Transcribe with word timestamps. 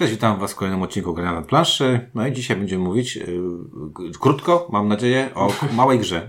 Cześć, 0.00 0.12
witam 0.12 0.38
Was 0.38 0.52
w 0.52 0.54
kolejnym 0.54 0.82
odcinku 0.82 1.14
Grania 1.14 1.32
na 1.32 1.42
planszy. 1.42 2.10
No 2.14 2.26
i 2.26 2.32
dzisiaj 2.32 2.56
będziemy 2.56 2.84
mówić 2.84 3.16
yy, 3.16 3.24
krótko, 4.20 4.68
mam 4.72 4.88
nadzieję, 4.88 5.30
o 5.34 5.52
małej 5.72 5.98
grze. 5.98 6.28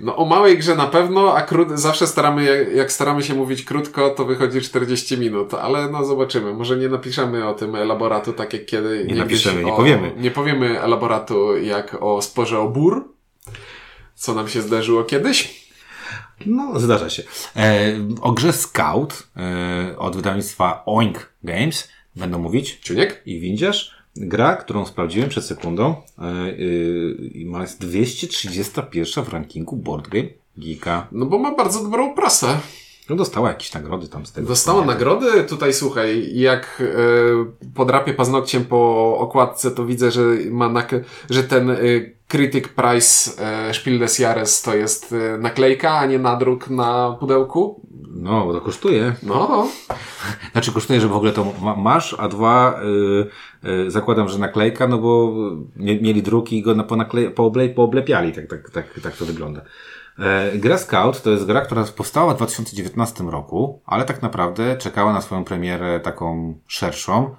No 0.00 0.16
o 0.16 0.24
małej 0.24 0.58
grze 0.58 0.74
na 0.74 0.86
pewno, 0.86 1.34
a 1.34 1.42
krót, 1.42 1.68
zawsze 1.74 2.06
staramy, 2.06 2.44
jak, 2.44 2.72
jak 2.72 2.92
staramy 2.92 3.22
się 3.22 3.34
mówić 3.34 3.64
krótko, 3.64 4.10
to 4.10 4.24
wychodzi 4.24 4.60
40 4.60 5.18
minut, 5.18 5.54
ale 5.54 5.90
no 5.90 6.04
zobaczymy. 6.04 6.54
Może 6.54 6.76
nie 6.76 6.88
napiszemy 6.88 7.48
o 7.48 7.54
tym 7.54 7.74
elaboratu 7.74 8.32
tak 8.32 8.52
jak 8.52 8.66
kiedy... 8.66 9.04
Nie 9.08 9.14
napiszemy, 9.14 9.60
o, 9.60 9.64
nie 9.64 9.72
powiemy. 9.72 10.12
Nie 10.16 10.30
powiemy 10.30 10.80
elaboratu 10.80 11.56
jak 11.56 11.96
o 12.00 12.22
sporze 12.22 12.58
o 12.58 12.68
bór, 12.68 13.14
co 14.14 14.34
nam 14.34 14.48
się 14.48 14.62
zdarzyło 14.62 15.04
kiedyś. 15.04 15.65
No, 16.46 16.80
zdarza 16.80 17.10
się. 17.10 17.22
E, 17.56 17.92
o 18.20 18.32
grze 18.32 18.52
Scout 18.52 19.28
e, 19.36 19.98
od 19.98 20.16
wydawnictwa 20.16 20.82
Oink 20.86 21.32
Games 21.42 21.88
będą 22.16 22.38
mówić. 22.38 22.80
Czuniek? 22.80 23.22
I 23.26 23.40
windziarz. 23.40 23.96
Gra, 24.16 24.56
którą 24.56 24.86
sprawdziłem 24.86 25.28
przed 25.28 25.44
sekundą 25.44 25.94
e, 26.18 26.50
i 27.18 27.46
ma 27.46 27.60
jest 27.60 27.80
231 27.80 29.24
w 29.24 29.28
rankingu 29.28 29.76
Board 29.76 30.08
Game 30.08 30.28
Geeka. 30.56 31.06
No 31.12 31.26
bo 31.26 31.38
ma 31.38 31.54
bardzo 31.54 31.82
dobrą 31.82 32.14
prasę. 32.14 32.58
No 33.10 33.16
dostała 33.16 33.48
jakieś 33.48 33.74
nagrody 33.74 34.08
tam 34.08 34.26
z 34.26 34.32
tego. 34.32 34.48
Dostała 34.48 34.84
nagrody. 34.84 35.44
Tutaj 35.44 35.74
słuchaj, 35.74 36.30
jak 36.34 36.82
e, 36.82 37.66
podrapię 37.74 38.14
paznokciem 38.14 38.64
po 38.64 39.18
okładce, 39.18 39.70
to 39.70 39.86
widzę, 39.86 40.10
że 40.10 40.22
ma 40.50 40.68
nak- 40.68 41.00
że 41.30 41.44
ten 41.44 41.70
e, 41.70 41.76
Critic 42.28 42.68
Price 42.68 43.42
e, 43.42 43.74
Spiel 43.74 43.98
des 43.98 44.18
Jahres 44.18 44.62
to 44.62 44.74
jest 44.74 45.12
e, 45.12 45.38
naklejka, 45.38 45.98
a 45.98 46.06
nie 46.06 46.18
nadruk 46.18 46.70
na 46.70 47.16
pudełku. 47.20 47.80
No, 48.10 48.46
bo 48.46 48.52
to 48.52 48.60
kosztuje. 48.60 49.14
No. 49.22 49.66
Znaczy 50.52 50.72
kosztuje, 50.72 51.00
że 51.00 51.08
w 51.08 51.16
ogóle 51.16 51.32
to 51.32 51.52
ma, 51.62 51.76
masz, 51.76 52.16
a 52.18 52.28
dwa 52.28 52.80
y, 53.64 53.68
y, 53.68 53.90
zakładam, 53.90 54.28
że 54.28 54.38
naklejka, 54.38 54.86
no 54.86 54.98
bo 54.98 55.34
mieli 55.76 56.22
druki 56.22 56.58
i 56.58 56.62
go 56.62 56.74
na, 56.74 56.84
ponakle, 56.84 57.30
pooble, 57.30 57.68
pooblepiali, 57.68 58.32
tak, 58.32 58.46
tak, 58.46 58.70
tak, 58.70 59.00
tak 59.02 59.16
to 59.16 59.24
wygląda. 59.24 59.62
E, 60.18 60.58
gra 60.58 60.78
Scout 60.78 61.22
to 61.22 61.30
jest 61.30 61.46
gra, 61.46 61.60
która 61.60 61.84
powstała 61.84 62.34
w 62.34 62.36
2019 62.36 63.24
roku, 63.24 63.82
ale 63.86 64.04
tak 64.04 64.22
naprawdę 64.22 64.76
czekała 64.76 65.12
na 65.12 65.20
swoją 65.20 65.44
premierę 65.44 66.00
taką 66.00 66.54
szerszą, 66.66 67.36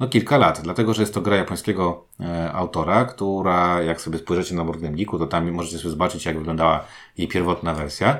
no 0.00 0.08
kilka 0.08 0.38
lat, 0.38 0.60
dlatego 0.62 0.94
że 0.94 1.02
jest 1.02 1.14
to 1.14 1.20
gra 1.20 1.36
japońskiego 1.36 2.04
e, 2.20 2.52
autora, 2.52 3.04
która 3.04 3.82
jak 3.82 4.00
sobie 4.00 4.18
spojrzycie 4.18 4.54
na 4.54 4.64
Board 4.64 4.80
Game 4.80 4.96
Geeku, 4.96 5.18
to 5.18 5.26
tam 5.26 5.50
możecie 5.50 5.78
sobie 5.78 5.90
zobaczyć 5.90 6.26
jak 6.26 6.38
wyglądała 6.38 6.84
jej 7.18 7.28
pierwotna 7.28 7.74
wersja. 7.74 8.18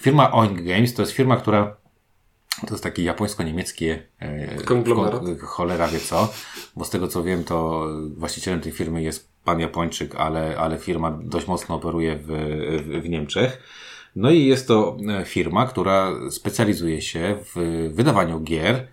Firma 0.00 0.32
Oink 0.32 0.62
Games 0.62 0.94
to 0.94 1.02
jest 1.02 1.12
firma, 1.12 1.36
która 1.36 1.76
to 2.66 2.74
jest 2.74 2.84
taki 2.84 3.04
japońsko-niemieckie 3.04 4.02
e, 4.18 4.62
Konglomerat. 4.62 5.22
cholera 5.40 5.88
wie 5.88 6.00
co, 6.00 6.32
bo 6.76 6.84
z 6.84 6.90
tego 6.90 7.08
co 7.08 7.22
wiem, 7.22 7.44
to 7.44 7.86
właścicielem 8.16 8.60
tej 8.60 8.72
firmy 8.72 9.02
jest 9.02 9.30
pan 9.44 9.60
Japończyk, 9.60 10.14
ale, 10.14 10.58
ale 10.58 10.78
firma 10.78 11.18
dość 11.22 11.46
mocno 11.46 11.74
operuje 11.74 12.16
w, 12.16 12.26
w, 12.26 13.02
w 13.02 13.08
Niemczech. 13.08 13.62
No 14.16 14.30
i 14.30 14.44
jest 14.44 14.68
to 14.68 14.96
e, 15.08 15.24
firma, 15.24 15.66
która 15.66 16.12
specjalizuje 16.30 17.02
się 17.02 17.36
w 17.54 17.90
wydawaniu 17.94 18.40
gier 18.40 18.86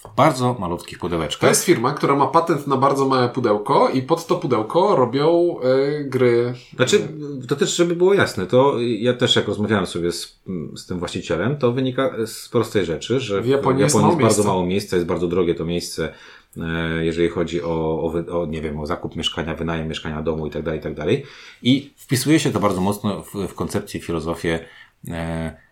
w 0.00 0.14
bardzo 0.16 0.56
malutkich 0.60 0.98
pudełeczkach. 0.98 1.40
To 1.40 1.46
jest 1.46 1.64
firma, 1.64 1.92
która 1.92 2.16
ma 2.16 2.26
patent 2.26 2.66
na 2.66 2.76
bardzo 2.76 3.08
małe 3.08 3.28
pudełko 3.28 3.88
i 3.88 4.02
pod 4.02 4.26
to 4.26 4.36
pudełko 4.36 4.96
robią 4.96 5.56
e, 5.60 6.04
gry. 6.04 6.54
Znaczy, 6.76 7.08
to 7.48 7.56
też, 7.56 7.76
żeby 7.76 7.96
było 7.96 8.14
jasne, 8.14 8.46
to 8.46 8.74
ja 8.80 9.14
też 9.14 9.36
jak 9.36 9.48
rozmawiałem 9.48 9.86
sobie 9.86 10.12
z, 10.12 10.40
z 10.76 10.86
tym 10.86 10.98
właścicielem, 10.98 11.56
to 11.56 11.72
wynika 11.72 12.10
z 12.26 12.48
prostej 12.48 12.84
rzeczy, 12.84 13.20
że 13.20 13.42
W 13.42 13.46
Japonii 13.46 13.82
jest 13.82 13.94
jest, 13.94 14.04
mało 14.04 14.16
bardzo 14.16 14.44
mało 14.44 14.66
miejsca, 14.66 14.96
jest 14.96 15.08
bardzo 15.08 15.28
drogie 15.28 15.54
to 15.54 15.64
miejsce, 15.64 16.12
e, 16.56 17.04
jeżeli 17.04 17.28
chodzi 17.28 17.62
o, 17.62 18.02
o, 18.02 18.40
o, 18.40 18.46
nie 18.46 18.62
wiem, 18.62 18.78
o 18.78 18.86
zakup 18.86 19.16
mieszkania, 19.16 19.54
wynajem 19.54 19.88
mieszkania 19.88 20.22
domu 20.22 20.46
i 20.46 20.50
tak 20.50 20.62
dalej, 20.62 20.80
i 20.80 20.82
tak 20.82 20.94
dalej. 20.94 21.24
I 21.62 21.90
wpisuje 21.96 22.40
się 22.40 22.50
to 22.50 22.60
bardzo 22.60 22.80
mocno 22.80 23.22
w, 23.22 23.34
w 23.48 23.54
koncepcję, 23.54 24.00
filozofię 24.00 24.60
e, 25.08 25.69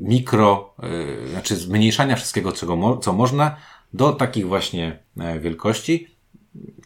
mikro, 0.00 0.74
e, 0.82 1.28
znaczy 1.28 1.56
zmniejszania 1.56 2.16
wszystkiego, 2.16 2.52
czego 2.52 2.98
co 3.02 3.12
można, 3.12 3.56
do 3.92 4.12
takich 4.12 4.46
właśnie 4.46 4.98
e, 5.20 5.40
wielkości, 5.40 6.08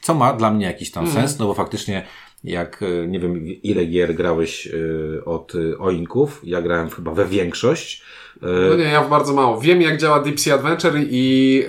co 0.00 0.14
ma 0.14 0.32
dla 0.32 0.50
mnie 0.50 0.66
jakiś 0.66 0.90
tam 0.90 1.10
sens, 1.10 1.38
no 1.38 1.46
bo 1.46 1.54
faktycznie 1.54 2.06
jak, 2.44 2.82
e, 2.82 3.06
nie 3.06 3.20
wiem 3.20 3.46
ile 3.46 3.86
gier 3.86 4.14
grałeś 4.14 4.66
e, 4.66 5.24
od 5.24 5.52
Oinków, 5.78 6.40
ja 6.44 6.62
grałem 6.62 6.90
chyba 6.90 7.12
we 7.12 7.26
większość. 7.26 8.02
No 8.42 8.76
nie, 8.76 8.84
ja 8.84 9.02
w 9.02 9.10
bardzo 9.10 9.34
mało. 9.34 9.60
Wiem 9.60 9.82
jak 9.82 10.00
działa 10.00 10.22
Deep 10.22 10.40
Sea 10.40 10.54
Adventure 10.54 10.94
i 11.10 11.64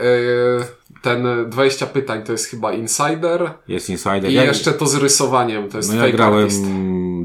ten 1.02 1.50
20 1.50 1.86
pytań 1.86 2.24
to 2.24 2.32
jest 2.32 2.46
chyba 2.46 2.74
Insider 2.74 3.52
Jest 3.68 3.90
Insider. 3.90 4.26
i 4.30 4.34
Ja- 4.34 4.44
jeszcze 4.44 4.74
to 4.74 4.88
z 4.88 4.96
rysowaniem, 4.96 5.70
to 5.70 5.78
jest 5.78 5.94
No 5.94 6.06
ja 6.06 6.12
grałem 6.12 6.44
Artist. 6.44 6.66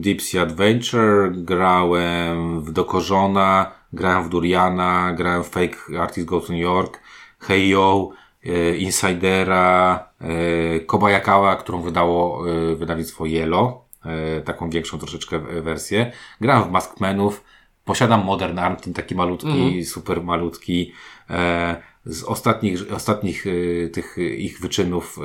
Deep 0.03 0.23
Sea 0.23 0.43
Adventure, 0.43 1.31
grałem 1.33 2.61
w 2.61 2.73
Dokorzona, 2.73 3.73
grałem 3.93 4.25
w 4.25 4.29
Duriana, 4.29 5.13
grałem 5.17 5.45
w 5.45 5.49
Fake 5.49 5.77
Artist 6.01 6.27
Go 6.27 6.41
to 6.41 6.53
New 6.53 6.63
York, 6.63 7.01
Heyo, 7.39 8.11
e, 8.45 8.77
Insidera, 8.77 10.09
e, 10.21 10.81
Kobayakawa, 10.81 11.57
którą 11.57 11.83
wydało 11.83 12.51
e, 12.51 12.77
wydawnictwo 12.77 13.27
Yellow, 13.27 13.75
e, 14.05 14.41
taką 14.41 14.71
większą 14.71 14.99
troszeczkę 14.99 15.39
wersję. 15.39 16.13
Grałem 16.41 16.69
w 16.69 16.71
Maskmenów, 16.71 17.45
posiadam 17.85 18.25
Modern 18.25 18.59
Arm, 18.59 18.77
ten 18.77 18.93
taki 18.93 19.15
malutki, 19.15 19.85
super 19.85 20.23
malutki. 20.23 20.93
E, 21.31 21.77
z 22.05 22.25
ostatnich, 22.25 22.93
ostatnich 22.93 23.47
e, 23.47 23.89
tych 23.89 24.17
ich 24.39 24.61
wyczynów, 24.61 25.19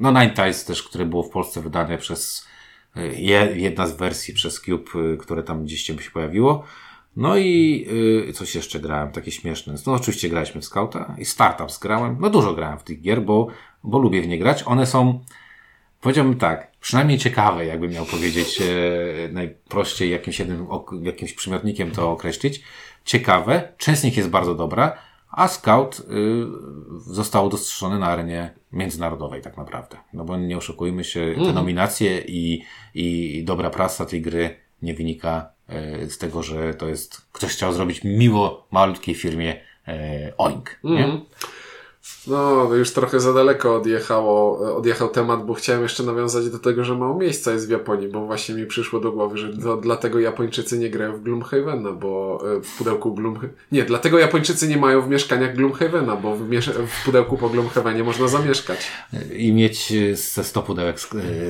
no 0.00 0.10
Nine 0.10 0.30
Tiles 0.30 0.64
też, 0.64 0.82
które 0.82 1.04
było 1.04 1.22
w 1.22 1.30
Polsce 1.30 1.60
wydane 1.60 1.98
przez 1.98 2.46
jedna 3.54 3.86
z 3.86 3.96
wersji 3.96 4.34
przez 4.34 4.60
Cube, 4.60 4.98
y, 5.14 5.16
które 5.16 5.42
tam 5.42 5.64
gdzieś 5.64 5.82
się 5.82 5.94
pojawiło. 6.12 6.64
No 7.16 7.36
i 7.36 7.86
y, 8.28 8.32
coś 8.32 8.54
jeszcze 8.54 8.80
grałem, 8.80 9.12
takie 9.12 9.30
śmieszne. 9.30 9.74
No 9.86 9.92
oczywiście 9.92 10.28
graliśmy 10.28 10.60
w 10.60 10.64
Scouta 10.64 11.16
i 11.18 11.24
Startups 11.24 11.78
grałem. 11.78 12.16
No 12.20 12.30
dużo 12.30 12.54
grałem 12.54 12.78
w 12.78 12.82
tych 12.82 13.00
gier, 13.00 13.22
bo, 13.22 13.46
bo 13.84 13.98
lubię 13.98 14.22
w 14.22 14.28
nie 14.28 14.38
grać. 14.38 14.62
One 14.66 14.86
są, 14.86 15.24
powiedziałbym 16.00 16.38
tak, 16.38 16.72
przynajmniej 16.80 17.18
ciekawe, 17.18 17.66
jakbym 17.66 17.90
miał 17.90 18.04
powiedzieć 18.04 18.62
e, 18.62 19.32
najprościej 19.32 20.10
jakimś 20.10 20.38
jednym, 20.38 20.66
jakimś 21.02 21.32
przymiotnikiem 21.32 21.90
to 21.90 22.10
określić. 22.10 22.62
Ciekawe, 23.04 23.72
część 23.78 24.00
z 24.00 24.04
nich 24.04 24.16
jest 24.16 24.28
bardzo 24.28 24.54
dobra, 24.54 24.98
a 25.36 25.48
Scout 25.48 26.00
y, 26.00 26.02
został 27.14 27.48
dostrzeżony 27.48 27.98
na 27.98 28.06
arenie 28.06 28.54
międzynarodowej 28.72 29.42
tak 29.42 29.56
naprawdę. 29.56 29.96
No 30.12 30.24
bo 30.24 30.36
nie 30.36 30.56
oszukujmy 30.56 31.04
się, 31.04 31.34
te 31.44 31.52
nominacje 31.52 32.20
i, 32.20 32.62
i 32.94 33.44
dobra 33.44 33.70
prasa 33.70 34.06
tej 34.06 34.22
gry 34.22 34.56
nie 34.82 34.94
wynika 34.94 35.48
y, 36.04 36.10
z 36.10 36.18
tego, 36.18 36.42
że 36.42 36.74
to 36.74 36.88
jest, 36.88 37.28
ktoś 37.32 37.52
chciał 37.52 37.72
zrobić 37.72 38.04
miło 38.04 38.66
malutkiej 38.70 39.14
firmie 39.14 39.54
y, 39.88 39.92
Oink. 40.38 40.80
Nie? 40.84 41.20
No, 42.26 42.74
już 42.74 42.90
trochę 42.90 43.20
za 43.20 43.32
daleko 43.32 43.76
odjechało, 43.76 44.58
odjechał 44.76 45.08
temat, 45.08 45.46
bo 45.46 45.54
chciałem 45.54 45.82
jeszcze 45.82 46.02
nawiązać 46.02 46.50
do 46.50 46.58
tego, 46.58 46.84
że 46.84 46.94
mało 46.94 47.18
miejsca 47.18 47.52
jest 47.52 47.66
w 47.66 47.70
Japonii, 47.70 48.08
bo 48.08 48.26
właśnie 48.26 48.54
mi 48.54 48.66
przyszło 48.66 49.00
do 49.00 49.12
głowy, 49.12 49.38
że 49.38 49.56
to 49.56 49.76
dlatego 49.76 50.20
Japończycy 50.20 50.78
nie 50.78 50.90
grają 50.90 51.16
w 51.16 51.22
Gloomhavena, 51.22 51.92
bo 51.92 52.42
e, 52.56 52.60
w 52.60 52.76
pudełku 52.78 53.14
Gloom... 53.14 53.38
Nie, 53.72 53.84
dlatego 53.84 54.18
Japończycy 54.18 54.68
nie 54.68 54.76
mają 54.76 55.02
w 55.02 55.08
mieszkaniach 55.08 55.56
Gloomhavena, 55.56 56.16
bo 56.16 56.36
w, 56.36 56.48
miesz... 56.48 56.70
w 56.70 57.04
pudełku 57.04 57.36
po 57.36 57.48
Gloomhavenie 57.48 58.04
można 58.04 58.28
zamieszkać. 58.28 58.88
i 59.36 59.52
mieć 59.52 59.92
ze 60.14 60.44
100 60.44 60.62
pudełek 60.62 60.96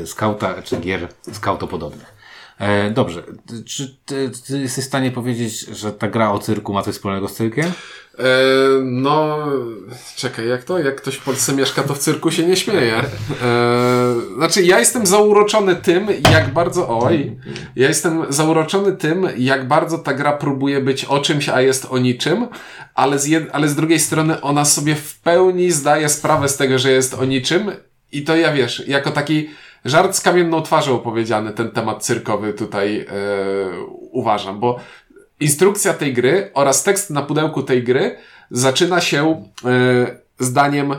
e, 0.03 0.07
skauta 0.07 0.63
czy 0.63 0.77
gier 0.77 1.09
skautopodobnych. 1.33 2.16
E, 2.59 2.91
dobrze, 2.91 3.23
czy 3.65 3.97
ty, 4.07 4.31
ty 4.47 4.59
jesteś 4.59 4.85
w 4.85 4.89
stanie 4.89 5.11
powiedzieć, 5.11 5.61
że 5.61 5.93
ta 5.93 6.09
gra 6.09 6.33
o 6.33 6.39
cyrku 6.39 6.73
ma 6.73 6.83
coś 6.83 6.95
wspólnego 6.95 7.29
z 7.29 7.35
cyrkiem? 7.35 7.67
E, 8.19 8.23
no, 8.83 9.39
czekaj, 10.17 10.49
jak 10.49 10.65
to? 10.65 10.79
Jak 10.79 10.97
ktoś 10.97 11.15
w 11.15 11.25
Polsce 11.25 11.53
mieszka, 11.53 11.83
to 11.83 11.95
w 11.95 11.99
cyrku 11.99 12.31
się 12.31 12.47
nie 12.47 12.57
śmieje. 12.57 12.95
E, 13.43 14.15
znaczy, 14.37 14.63
ja 14.63 14.79
jestem 14.79 15.07
zauroczony 15.07 15.77
tym, 15.77 16.09
jak 16.33 16.53
bardzo. 16.53 16.99
Oj, 16.99 17.37
ja 17.77 17.89
jestem 17.89 18.25
zauroczony 18.29 18.93
tym, 18.93 19.29
jak 19.39 19.69
bardzo 19.69 19.99
ta 19.99 20.15
gra 20.15 20.33
próbuje 20.33 20.81
być 20.81 21.05
o 21.05 21.21
czymś, 21.21 21.49
a 21.49 21.61
jest 21.61 21.87
o 21.91 21.99
niczym, 21.99 22.47
ale 22.95 23.19
z, 23.19 23.27
jed, 23.27 23.49
ale 23.53 23.69
z 23.69 23.75
drugiej 23.75 24.01
strony 24.01 24.41
ona 24.41 24.65
sobie 24.65 24.95
w 24.95 25.21
pełni 25.21 25.73
zdaje 25.73 26.09
sprawę 26.09 26.49
z 26.49 26.57
tego, 26.57 26.79
że 26.79 26.91
jest 26.91 27.15
o 27.15 27.25
niczym, 27.25 27.71
i 28.13 28.23
to 28.23 28.37
ja 28.37 28.53
wiesz, 28.53 28.83
jako 28.89 29.11
taki 29.11 29.49
żart 29.87 30.17
z 30.17 30.21
kamienną 30.21 30.63
twarzą 30.63 30.99
powiedziany 30.99 31.53
ten 31.53 31.71
temat 31.71 32.05
cyrkowy 32.05 32.53
tutaj 32.53 33.01
e, 33.01 33.07
uważam, 34.13 34.61
bo 34.61 34.79
instrukcja 35.41 35.95
tej 35.95 36.13
gry 36.15 36.51
oraz 36.55 36.83
tekst 36.83 37.11
na 37.11 37.23
pudełku 37.23 37.63
tej 37.63 37.83
gry 37.85 38.17
zaczyna 38.51 39.01
się 39.01 39.43
e, 39.65 40.19
zdaniem 40.39 40.95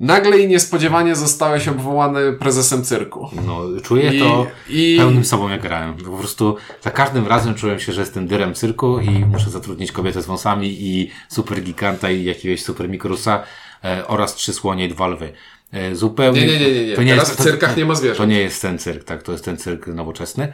Nagle 0.00 0.38
i 0.38 0.48
niespodziewanie 0.48 1.16
zostałeś 1.16 1.68
obwołany 1.68 2.32
prezesem 2.32 2.84
cyrku. 2.84 3.28
No, 3.46 3.60
czuję 3.82 4.10
I- 4.14 4.20
to 4.20 4.46
i- 4.68 4.96
pełnym 4.98 5.24
sobą 5.24 5.48
jak 5.48 5.62
grałem. 5.62 5.94
Po 5.94 6.10
prostu 6.18 6.56
za 6.82 6.90
każdym 6.90 7.26
razem 7.26 7.54
czułem 7.54 7.80
się, 7.80 7.92
że 7.92 8.00
jestem 8.00 8.26
dyrem 8.26 8.54
cyrku 8.54 8.98
i 9.00 9.10
muszę 9.10 9.50
zatrudnić 9.50 9.92
kobietę 9.92 10.22
z 10.22 10.26
wąsami 10.26 10.68
i 10.80 11.10
super 11.28 11.62
giganta 11.62 12.10
i 12.10 12.24
jakiegoś 12.24 12.62
super 12.62 12.88
mikrusa, 12.88 13.42
e, 13.84 14.06
oraz 14.06 14.34
trzy 14.34 14.52
słonie 14.52 14.84
i 14.86 14.88
dwa 14.88 15.06
lwy. 15.08 15.32
E, 15.72 15.94
zupełnie. 15.94 16.40
Nie, 16.40 16.46
nie, 16.46 16.58
nie, 16.60 16.74
nie, 16.74 16.86
nie. 16.86 16.96
To 16.96 17.02
Teraz 17.02 17.28
jest, 17.28 17.40
w 17.40 17.44
cyrkach 17.44 17.76
nie 17.76 17.84
ma 17.84 17.94
zwierząt. 17.94 18.18
To 18.18 18.24
nie 18.24 18.40
jest 18.40 18.62
ten 18.62 18.78
cyrk, 18.78 19.04
tak, 19.04 19.22
to 19.22 19.32
jest 19.32 19.44
ten 19.44 19.56
cyrk 19.56 19.86
nowoczesny. 19.86 20.52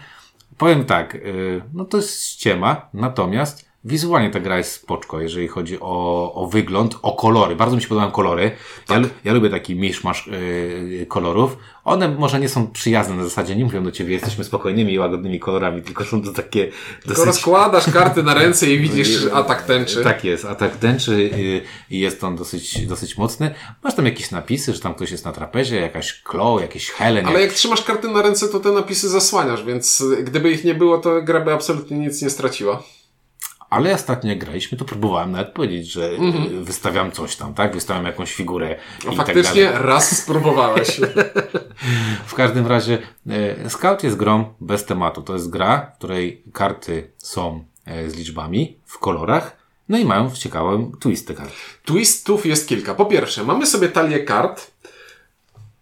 Powiem 0.59 0.85
tak, 0.85 1.15
y, 1.15 1.63
no 1.75 1.85
to 1.85 1.97
jest 1.97 2.25
ściema, 2.25 2.89
natomiast 2.95 3.66
wizualnie 3.87 4.31
ta 4.31 4.41
gra 4.41 4.59
jest 4.59 4.73
spoczko, 4.73 5.21
jeżeli 5.21 5.49
chodzi 5.49 5.81
o, 5.81 6.33
o 6.35 6.47
wygląd, 6.47 6.99
o 7.03 7.13
kolory. 7.13 7.57
Bardzo 7.57 7.77
mi 7.77 7.83
się 7.83 7.89
podobają 7.89 8.13
kolory. 8.13 8.51
Ja, 8.91 8.99
lu- 8.99 9.09
ja 9.25 9.33
lubię 9.33 9.51
taki 9.51 9.77
miszmasz 9.77 10.27
yy, 10.91 11.07
kolorów. 11.07 11.57
One 11.85 12.09
może 12.09 12.41
nie 12.41 12.49
są 12.49 12.67
przyjazne 12.71 13.15
na 13.15 13.25
zasadzie, 13.25 13.57
nie 13.57 13.65
mówią 13.65 13.85
do 13.85 13.93
ciebie, 13.93 14.13
jesteśmy 14.13 14.45
spokojnymi 14.45 14.93
i 14.93 14.99
łagodnymi 14.99 15.41
kolorami, 15.41 15.83
tylko 15.83 16.05
są 16.05 16.23
to 16.23 16.33
takie 16.33 16.65
Tylko 16.67 17.09
dosyć... 17.09 17.27
rozkładasz 17.27 17.91
karty 17.91 18.23
na 18.23 18.35
ręce 18.35 18.71
i 18.71 18.79
widzisz 18.89 19.27
atak 19.33 19.63
tęczy. 19.63 20.05
Tak 20.05 20.25
jest, 20.25 20.45
atak 20.45 20.77
tęczy 20.77 21.13
y, 21.13 21.63
i 21.91 21.99
jest 21.99 22.25
on 22.25 22.37
dosyć, 22.37 22.87
dosyć 22.87 23.19
mocny. 23.19 23.55
Masz 23.85 23.95
tam 23.95 24.05
jakieś 24.05 24.31
napisy, 24.31 24.73
że 24.75 24.81
tam 24.81 24.95
ktoś 24.95 25.11
jest 25.11 25.25
na 25.25 25.33
trapezie, 25.33 25.77
jakaś 25.77 26.23
Chloe, 26.25 26.61
jakiś 26.63 26.91
Helen. 26.91 27.27
Ale 27.27 27.41
jak... 27.41 27.49
jak 27.49 27.53
trzymasz 27.53 27.83
karty 27.83 28.09
na 28.09 28.23
ręce, 28.23 28.49
to 28.49 28.61
te 28.61 28.73
napisy 28.73 29.09
zasłaniasz, 29.09 29.65
więc 29.65 30.05
gdyby 30.25 30.51
ich 30.51 30.65
nie 30.65 30.75
było, 30.75 30.99
to 30.99 31.23
gra 31.23 31.41
by 31.41 31.53
absolutnie 31.53 31.99
nic 31.99 32.23
nie 32.23 32.31
straciła. 32.31 32.83
Ale 33.77 33.95
ostatnio 33.95 34.31
jak 34.31 34.39
graliśmy, 34.39 34.79
to 34.79 34.85
próbowałem 34.85 35.33
nawet 35.33 35.49
powiedzieć, 35.49 35.93
że 35.93 36.11
y, 36.11 36.65
wystawiam 36.65 37.13
coś 37.13 37.37
tam, 37.37 37.55
tak? 37.55 37.75
Wystawiam 37.75 38.05
jakąś 38.05 38.33
figurę 38.35 38.77
No 39.05 39.13
i 39.13 39.17
faktycznie 39.17 39.65
tak 39.65 39.73
dalej. 39.73 39.89
raz 39.89 40.19
spróbowałeś. 40.23 41.01
W 42.27 42.35
każdym 42.35 42.67
razie 42.67 42.99
e, 43.31 43.71
Scout 43.71 44.05
jest 44.05 44.17
grą 44.17 44.55
bez 44.61 44.85
tematu. 44.85 45.23
To 45.23 45.33
jest 45.33 45.51
gra, 45.51 45.91
w 45.95 45.99
której 45.99 46.43
karty 46.53 47.11
są 47.19 47.65
e, 47.87 48.11
z 48.11 48.17
liczbami 48.17 48.79
w 48.85 48.99
kolorach, 48.99 49.57
no 49.89 49.99
i 49.99 50.05
mają 50.05 50.31
ciekawą 50.31 50.93
twisty 51.01 51.35
kart. 51.35 51.53
Twistów 51.85 52.47
jest 52.47 52.69
kilka. 52.69 52.95
Po 52.95 53.07
pierwsze, 53.07 53.45
mamy 53.45 53.67
sobie 53.67 53.89
talię 53.89 54.19
kart. 54.25 54.71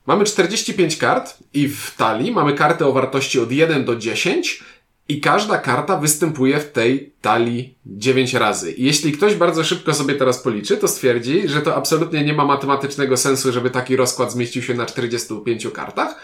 Mamy 0.07 0.25
45 0.25 0.97
kart 0.97 1.39
i 1.55 1.69
w 1.69 1.95
talii 1.97 2.33
mamy 2.33 2.53
karty 2.55 2.87
o 2.87 2.93
wartości 2.93 3.41
od 3.41 3.53
1 3.53 3.85
do 3.85 3.97
10 3.97 4.65
i 5.09 5.21
każda 5.21 5.59
karta 5.59 5.97
występuje 5.97 6.61
w 6.61 6.73
tej 6.73 7.13
talii 7.21 7.79
9 7.87 8.35
razy. 8.35 8.73
I 8.73 8.85
jeśli 8.85 9.13
ktoś 9.13 9.35
bardzo 9.35 9.65
szybko 9.65 9.95
sobie 9.95 10.15
teraz 10.15 10.43
policzy, 10.43 10.77
to 10.77 10.89
stwierdzi, 10.89 11.49
że 11.49 11.63
to 11.63 11.77
absolutnie 11.77 12.25
nie 12.25 12.33
ma 12.33 12.45
matematycznego 12.45 13.17
sensu, 13.17 13.53
żeby 13.53 13.71
taki 13.71 13.97
rozkład 13.97 14.33
zmieścił 14.33 14.63
się 14.63 14.75
na 14.75 14.87
45 14.87 15.69
kartach. 15.75 16.21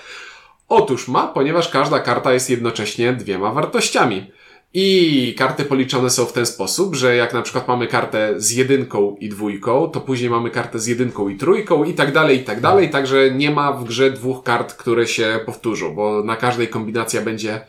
Otóż 0.69 1.09
ma, 1.09 1.29
ponieważ 1.29 1.69
każda 1.69 2.01
karta 2.01 2.33
jest 2.33 2.51
jednocześnie 2.51 3.13
dwiema 3.13 3.53
wartościami. 3.53 4.31
I 4.75 5.35
karty 5.39 5.65
policzone 5.65 6.11
są 6.11 6.27
w 6.27 6.33
ten 6.33 6.47
sposób, 6.47 6.97
że 6.97 7.17
jak 7.17 7.35
na 7.35 7.43
przykład 7.43 7.69
mamy 7.69 7.87
kartę 7.87 8.35
z 8.37 8.51
jedynką 8.51 9.17
i 9.21 9.29
dwójką, 9.29 9.89
to 9.89 10.01
później 10.01 10.31
mamy 10.31 10.51
kartę 10.51 10.79
z 10.79 10.87
jedynką 10.87 11.29
i 11.29 11.37
trójką 11.37 11.85
i 11.85 11.95
tak 11.95 12.13
dalej, 12.13 12.41
i 12.41 12.45
tak 12.45 12.61
dalej. 12.61 12.91
Także 12.91 13.31
nie 13.31 13.51
ma 13.51 13.73
w 13.73 13.85
grze 13.85 14.11
dwóch 14.11 14.43
kart, 14.45 14.75
które 14.75 15.07
się 15.07 15.41
powtórzą, 15.47 15.95
bo 15.95 16.25
na 16.25 16.37
każdej 16.37 16.69
kombinacja 16.69 17.23
będzie 17.23 17.61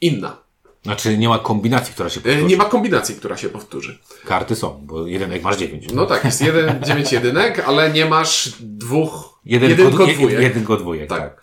inna. 0.00 0.45
Znaczy 0.86 1.18
nie 1.18 1.28
ma 1.28 1.38
kombinacji, 1.38 1.94
która 1.94 2.08
się 2.10 2.20
E, 2.20 2.22
powtórzy. 2.22 2.44
Nie 2.44 2.56
ma 2.56 2.64
kombinacji, 2.64 3.14
która 3.14 3.36
się 3.36 3.48
powtórzy. 3.48 3.98
Karty 4.24 4.56
są, 4.56 4.80
bo 4.82 5.06
jeden 5.06 5.32
jak 5.32 5.42
masz 5.42 5.56
dziewięć. 5.56 5.86
No 5.92 6.06
tak, 6.06 6.24
jest 6.24 6.40
jeden, 6.40 6.82
dziewięć 6.86 7.12
jedynek, 7.12 7.64
ale 7.66 7.90
nie 7.90 8.06
masz 8.06 8.52
dwóch, 8.60 9.38
jeden 9.44 9.70
jedynko 9.70 10.06
dwójek. 10.06 10.40
jeden 10.40 10.64
go 10.64 10.76
dwójek, 10.76 11.08
Tak. 11.08 11.18
tak. 11.20 11.42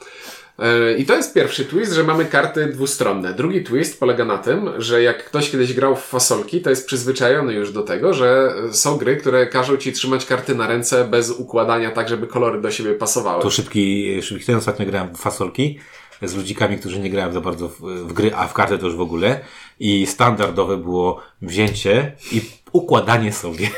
E, 0.59 0.93
I 0.97 1.05
to 1.05 1.15
jest 1.15 1.33
pierwszy 1.33 1.65
twist, 1.65 1.93
że 1.93 2.03
mamy 2.03 2.25
karty 2.25 2.67
dwustronne. 2.67 3.33
Drugi 3.33 3.63
twist 3.63 3.99
polega 3.99 4.25
na 4.25 4.37
tym, 4.37 4.69
że 4.77 5.03
jak 5.03 5.25
ktoś 5.25 5.51
kiedyś 5.51 5.73
grał 5.73 5.95
w 5.95 6.01
fasolki, 6.03 6.61
to 6.61 6.69
jest 6.69 6.85
przyzwyczajony 6.87 7.53
już 7.53 7.71
do 7.71 7.81
tego, 7.81 8.13
że 8.13 8.53
są 8.71 8.97
gry, 8.97 9.17
które 9.17 9.47
każą 9.47 9.77
ci 9.77 9.93
trzymać 9.93 10.25
karty 10.25 10.55
na 10.55 10.67
ręce 10.67 11.05
bez 11.05 11.31
układania 11.31 11.91
tak, 11.91 12.09
żeby 12.09 12.27
kolory 12.27 12.61
do 12.61 12.71
siebie 12.71 12.93
pasowały. 12.93 13.41
To 13.43 13.49
szybki, 13.49 14.21
szybki 14.21 14.45
ten 14.45 14.55
ostatnio 14.55 14.85
grałem 14.85 15.15
w 15.15 15.19
fasolki 15.19 15.79
z 16.27 16.35
ludzikami, 16.35 16.77
którzy 16.77 16.99
nie 16.99 17.09
grają 17.09 17.31
za 17.31 17.41
bardzo 17.41 17.69
w, 17.69 17.79
w 17.81 18.13
gry, 18.13 18.35
a 18.35 18.47
w 18.47 18.53
karty 18.53 18.77
to 18.77 18.85
już 18.85 18.95
w 18.95 19.01
ogóle. 19.01 19.39
I 19.79 20.07
standardowe 20.07 20.77
było 20.77 21.21
wzięcie 21.41 22.15
i 22.31 22.41
układanie 22.71 23.33
sobie. 23.33 23.69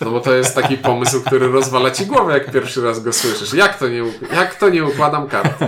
No 0.00 0.10
bo 0.10 0.20
to 0.20 0.34
jest 0.34 0.54
taki 0.54 0.78
pomysł, 0.78 1.22
który 1.26 1.48
rozwala 1.48 1.90
ci 1.90 2.06
głowę, 2.06 2.32
jak 2.32 2.52
pierwszy 2.52 2.82
raz 2.82 3.02
go 3.02 3.12
słyszysz. 3.12 3.52
Jak 3.52 3.78
to 3.78 3.88
nie, 3.88 4.02
jak 4.32 4.54
to 4.54 4.68
nie 4.68 4.84
układam 4.84 5.28
kart? 5.28 5.60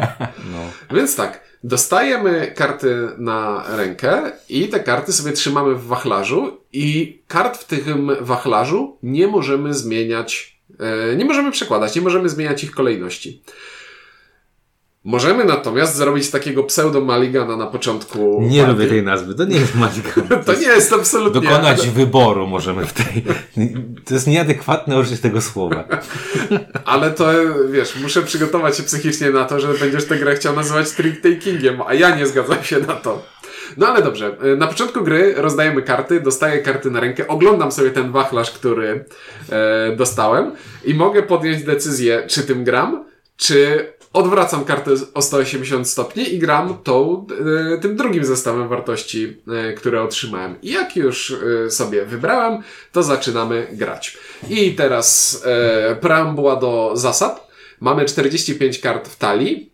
No. 0.53 0.59
Więc 0.97 1.17
tak, 1.17 1.41
dostajemy 1.65 2.53
karty 2.57 3.09
na 3.19 3.65
rękę 3.77 4.33
i 4.49 4.69
te 4.69 4.81
karty 4.81 5.13
sobie 5.13 5.33
trzymamy 5.33 5.75
w 5.75 5.87
wachlarzu 5.87 6.61
i 6.73 7.19
kart 7.29 7.59
w 7.59 7.65
tym 7.65 8.11
wachlarzu 8.21 8.99
nie 9.03 9.29
możemy 9.29 9.75
zmieniać, 9.75 10.61
e, 11.13 11.17
nie 11.17 11.25
możemy 11.25 11.53
przekładać, 11.53 11.95
nie 11.97 12.03
możemy 12.03 12.29
zmieniać 12.29 12.65
ich 12.65 12.71
kolejności. 12.71 13.43
Możemy 15.05 15.45
natomiast 15.45 15.97
zrobić 15.97 16.31
takiego 16.31 16.63
pseudo-maligana 16.65 17.57
na 17.57 17.67
początku. 17.67 18.39
Nie 18.43 18.63
partii. 18.63 18.73
lubię 18.73 18.87
tej 18.87 19.03
nazwy, 19.03 19.35
to 19.35 19.45
nie 19.45 19.57
jest 19.57 19.75
magika. 19.75 20.21
To 20.47 20.55
nie 20.55 20.67
jest 20.67 20.93
absolutnie... 20.93 21.41
Dokonać 21.41 21.89
wyboru 21.89 22.47
możemy 22.47 22.87
w 22.87 22.93
tej. 22.93 23.25
To 24.05 24.15
jest 24.15 24.27
nieadekwatne 24.27 24.99
użycie 24.99 25.19
tego 25.19 25.41
słowa. 25.41 25.85
Ale 26.85 27.11
to, 27.11 27.31
wiesz, 27.71 27.97
muszę 27.97 28.23
przygotować 28.23 28.77
się 28.77 28.83
psychicznie 28.83 29.31
na 29.31 29.45
to, 29.45 29.61
że 29.61 29.75
będziesz 29.75 30.05
tę 30.05 30.17
grę 30.17 30.35
chciał 30.35 30.57
nazywać 30.57 30.87
trick-takingiem, 30.87 31.83
a 31.87 31.95
ja 31.95 32.17
nie 32.17 32.27
zgadzam 32.27 32.65
się 32.65 32.81
na 32.81 32.95
to. 32.95 33.23
No 33.77 33.89
ale 33.89 34.03
dobrze, 34.03 34.37
na 34.57 34.67
początku 34.67 35.05
gry 35.05 35.35
rozdajemy 35.37 35.83
karty, 35.83 36.21
dostaję 36.21 36.63
karty 36.63 36.91
na 36.91 37.01
rękę, 37.01 37.29
oglądam 37.29 37.73
sobie 37.73 37.91
ten 37.91 38.13
wachlarz, 38.13 38.51
który 38.51 39.05
e, 39.51 39.97
dostałem 39.97 40.53
i 40.85 40.95
mogę 40.95 41.23
podjąć 41.23 41.65
decyzję, 41.65 42.23
czy 42.27 42.43
tym 42.43 42.65
gram, 42.65 43.05
czy 43.37 43.87
odwracam 44.13 44.65
kartę 44.65 44.91
o 45.15 45.23
180 45.23 45.89
stopni 45.89 46.35
i 46.35 46.39
gram 46.39 46.79
tą, 46.85 47.27
e, 47.75 47.79
tym 47.79 47.97
drugim 47.97 48.25
zestawem 48.25 48.69
wartości, 48.69 49.37
e, 49.49 49.73
które 49.73 50.03
otrzymałem. 50.03 50.57
I 50.63 50.71
jak 50.71 50.97
już 50.97 51.37
e, 51.67 51.71
sobie 51.71 52.05
wybrałem, 52.05 52.63
to 52.93 53.03
zaczynamy 53.03 53.67
grać. 53.73 54.19
I 54.51 54.75
teraz 54.75 55.43
preambuła 56.01 56.57
do 56.57 56.93
zasad. 56.95 57.53
Mamy 57.81 58.05
45 58.05 58.79
kart 58.79 59.09
w 59.09 59.17
talii. 59.17 59.73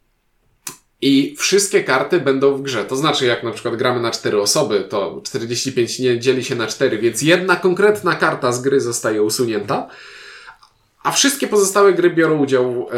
I 1.01 1.37
wszystkie 1.39 1.85
karty 1.85 2.21
będą 2.21 2.55
w 2.55 2.63
grze. 2.63 2.85
To 2.85 2.97
znaczy, 2.97 3.27
jak 3.27 3.43
na 3.43 3.51
przykład 3.51 3.77
gramy 3.77 4.01
na 4.01 4.11
4 4.11 4.41
osoby, 4.41 4.87
to 4.89 5.21
45 5.25 5.99
nie 5.99 6.19
dzieli 6.19 6.45
się 6.45 6.55
na 6.55 6.67
4, 6.67 6.99
więc 6.99 7.23
jedna 7.23 7.57
konkretna 7.57 8.15
karta 8.15 8.53
z 8.53 8.63
gry 8.63 8.81
zostaje 8.81 9.23
usunięta. 9.23 9.89
A 11.03 11.13
wszystkie 11.13 11.49
pozostałe 11.49 11.93
gry 11.93 12.11
biorą 12.11 12.39
udział, 12.39 12.89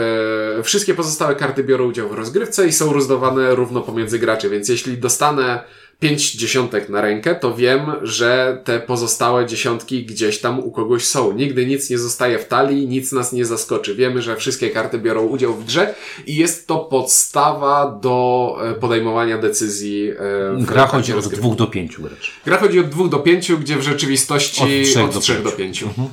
e, 0.58 0.62
wszystkie 0.62 0.94
pozostałe 0.94 1.34
karty 1.34 1.64
biorą 1.64 1.88
udział 1.88 2.08
w 2.08 2.12
rozgrywce 2.12 2.66
i 2.66 2.72
są 2.72 2.92
rozdawane 2.92 3.54
równo 3.54 3.80
pomiędzy 3.80 4.18
graczy, 4.18 4.50
więc 4.50 4.68
jeśli 4.68 4.98
dostanę 4.98 5.64
pięć 6.00 6.32
dziesiątek 6.32 6.88
na 6.88 7.00
rękę, 7.00 7.34
to 7.34 7.54
wiem, 7.54 7.80
że 8.02 8.60
te 8.64 8.80
pozostałe 8.80 9.46
dziesiątki 9.46 10.04
gdzieś 10.06 10.38
tam 10.38 10.60
u 10.60 10.70
kogoś 10.70 11.04
są. 11.06 11.32
Nigdy 11.32 11.66
nic 11.66 11.90
nie 11.90 11.98
zostaje 11.98 12.38
w 12.38 12.48
talii, 12.48 12.88
nic 12.88 13.12
nas 13.12 13.32
nie 13.32 13.44
zaskoczy. 13.44 13.94
Wiemy, 13.94 14.22
że 14.22 14.36
wszystkie 14.36 14.70
karty 14.70 14.98
biorą 14.98 15.22
udział 15.26 15.54
w 15.54 15.64
grze 15.64 15.94
i 16.26 16.36
jest 16.36 16.66
to 16.66 16.78
podstawa 16.78 17.98
do 18.02 18.56
e, 18.64 18.74
podejmowania 18.74 19.38
decyzji. 19.38 20.10
e, 20.10 20.14
w 20.56 20.64
Gra 20.64 20.86
chodzi 20.86 21.12
od 21.14 21.28
dwóch 21.28 21.56
do 21.56 21.66
pięciu 21.66 22.02
wręcz. 22.02 22.32
Gra 22.44 22.56
chodzi 22.58 22.80
od 22.80 22.88
dwóch 22.88 23.08
do 23.08 23.18
pięciu, 23.18 23.58
gdzie 23.58 23.76
w 23.76 23.82
rzeczywistości 23.82 24.62
Od 25.04 25.20
trzech 25.20 25.42
do 25.42 25.52
pięciu. 25.52 25.86
pięciu. 25.86 26.10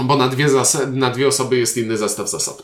Bo 0.00 0.16
na 0.16 0.28
dwie, 0.28 0.46
na 0.92 1.10
dwie 1.10 1.28
osoby 1.28 1.56
jest 1.56 1.76
inny 1.76 1.96
zestaw 1.96 2.30
zasad. 2.30 2.62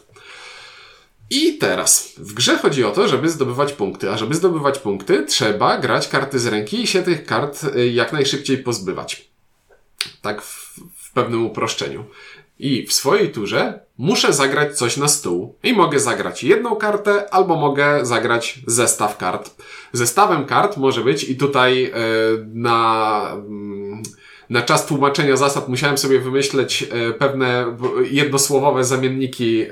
I 1.30 1.58
teraz, 1.58 2.12
w 2.16 2.34
grze 2.34 2.58
chodzi 2.58 2.84
o 2.84 2.90
to, 2.90 3.08
żeby 3.08 3.30
zdobywać 3.30 3.72
punkty, 3.72 4.10
a 4.10 4.16
żeby 4.18 4.34
zdobywać 4.34 4.78
punkty, 4.78 5.26
trzeba 5.26 5.78
grać 5.78 6.08
karty 6.08 6.38
z 6.38 6.46
ręki 6.46 6.82
i 6.82 6.86
się 6.86 7.02
tych 7.02 7.26
kart 7.26 7.64
y, 7.64 7.88
jak 7.88 8.12
najszybciej 8.12 8.58
pozbywać. 8.58 9.30
Tak 10.22 10.42
w, 10.42 10.80
w 10.96 11.12
pewnym 11.12 11.46
uproszczeniu. 11.46 12.04
I 12.58 12.86
w 12.86 12.92
swojej 12.92 13.32
turze 13.32 13.80
muszę 13.98 14.32
zagrać 14.32 14.78
coś 14.78 14.96
na 14.96 15.08
stół. 15.08 15.58
I 15.62 15.72
mogę 15.72 16.00
zagrać 16.00 16.44
jedną 16.44 16.76
kartę, 16.76 17.34
albo 17.34 17.56
mogę 17.56 18.06
zagrać 18.06 18.60
zestaw 18.66 19.16
kart. 19.16 19.50
Zestawem 19.92 20.44
kart 20.46 20.76
może 20.76 21.04
być, 21.04 21.24
i 21.24 21.36
tutaj 21.36 21.84
y, 21.84 21.92
na. 22.54 23.36
Na 24.50 24.62
czas 24.62 24.86
tłumaczenia 24.86 25.36
zasad 25.36 25.68
musiałem 25.68 25.98
sobie 25.98 26.20
wymyśleć 26.20 26.82
e, 26.82 27.12
pewne 27.12 27.76
jednosłowowe 28.10 28.84
zamienniki 28.84 29.62
e, 29.62 29.68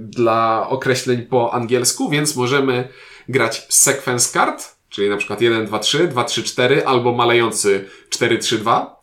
dla 0.00 0.66
określeń 0.68 1.22
po 1.22 1.54
angielsku, 1.54 2.10
więc 2.10 2.36
możemy 2.36 2.88
grać 3.28 3.66
sequence 3.68 4.32
kart, 4.38 4.76
czyli 4.88 5.08
na 5.08 5.16
przykład 5.16 5.40
1, 5.40 5.66
2, 5.66 5.78
3, 5.78 6.08
2, 6.08 6.24
3, 6.24 6.42
4 6.42 6.86
albo 6.86 7.12
malejący 7.12 7.84
4, 8.10 8.38
3, 8.38 8.58
2. 8.58 9.02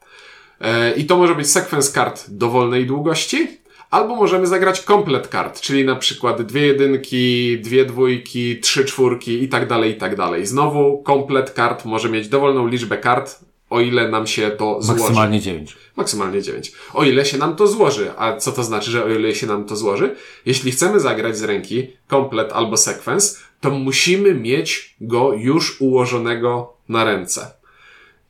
E, 0.61 0.91
I 0.91 1.05
to 1.05 1.17
może 1.17 1.35
być 1.35 1.51
sequence 1.51 1.93
kart 1.93 2.25
dowolnej 2.29 2.85
długości, 2.85 3.59
albo 3.89 4.15
możemy 4.15 4.47
zagrać 4.47 4.81
komplet 4.81 5.27
kart, 5.27 5.61
czyli 5.61 5.85
na 5.85 5.95
przykład 5.95 6.41
dwie 6.41 6.67
jedynki, 6.67 7.57
dwie 7.59 7.85
dwójki, 7.85 8.59
trzy 8.59 8.85
czwórki 8.85 9.43
i 9.43 9.49
tak 9.49 9.67
dalej, 9.67 9.91
i 9.91 9.95
tak 9.95 10.15
dalej. 10.15 10.45
Znowu 10.45 11.03
komplet 11.03 11.51
kart 11.51 11.85
może 11.85 12.09
mieć 12.09 12.27
dowolną 12.27 12.67
liczbę 12.67 12.97
kart, 12.97 13.39
o 13.69 13.81
ile 13.81 14.09
nam 14.09 14.27
się 14.27 14.51
to 14.51 14.81
złoży. 14.81 15.01
Maksymalnie 15.01 15.41
9. 15.41 15.77
Maksymalnie 15.95 16.41
9. 16.41 16.71
O 16.93 17.03
ile 17.03 17.25
się 17.25 17.37
nam 17.37 17.55
to 17.55 17.67
złoży. 17.67 18.11
A 18.17 18.37
co 18.37 18.51
to 18.51 18.63
znaczy, 18.63 18.91
że 18.91 19.05
o 19.05 19.09
ile 19.09 19.35
się 19.35 19.47
nam 19.47 19.65
to 19.65 19.75
złoży? 19.75 20.15
Jeśli 20.45 20.71
chcemy 20.71 20.99
zagrać 20.99 21.37
z 21.37 21.43
ręki 21.43 21.87
komplet 22.07 22.51
albo 22.51 22.77
sekwens, 22.77 23.39
to 23.61 23.69
musimy 23.69 24.33
mieć 24.33 24.95
go 25.01 25.33
już 25.33 25.81
ułożonego 25.81 26.73
na 26.89 27.03
ręce. 27.03 27.51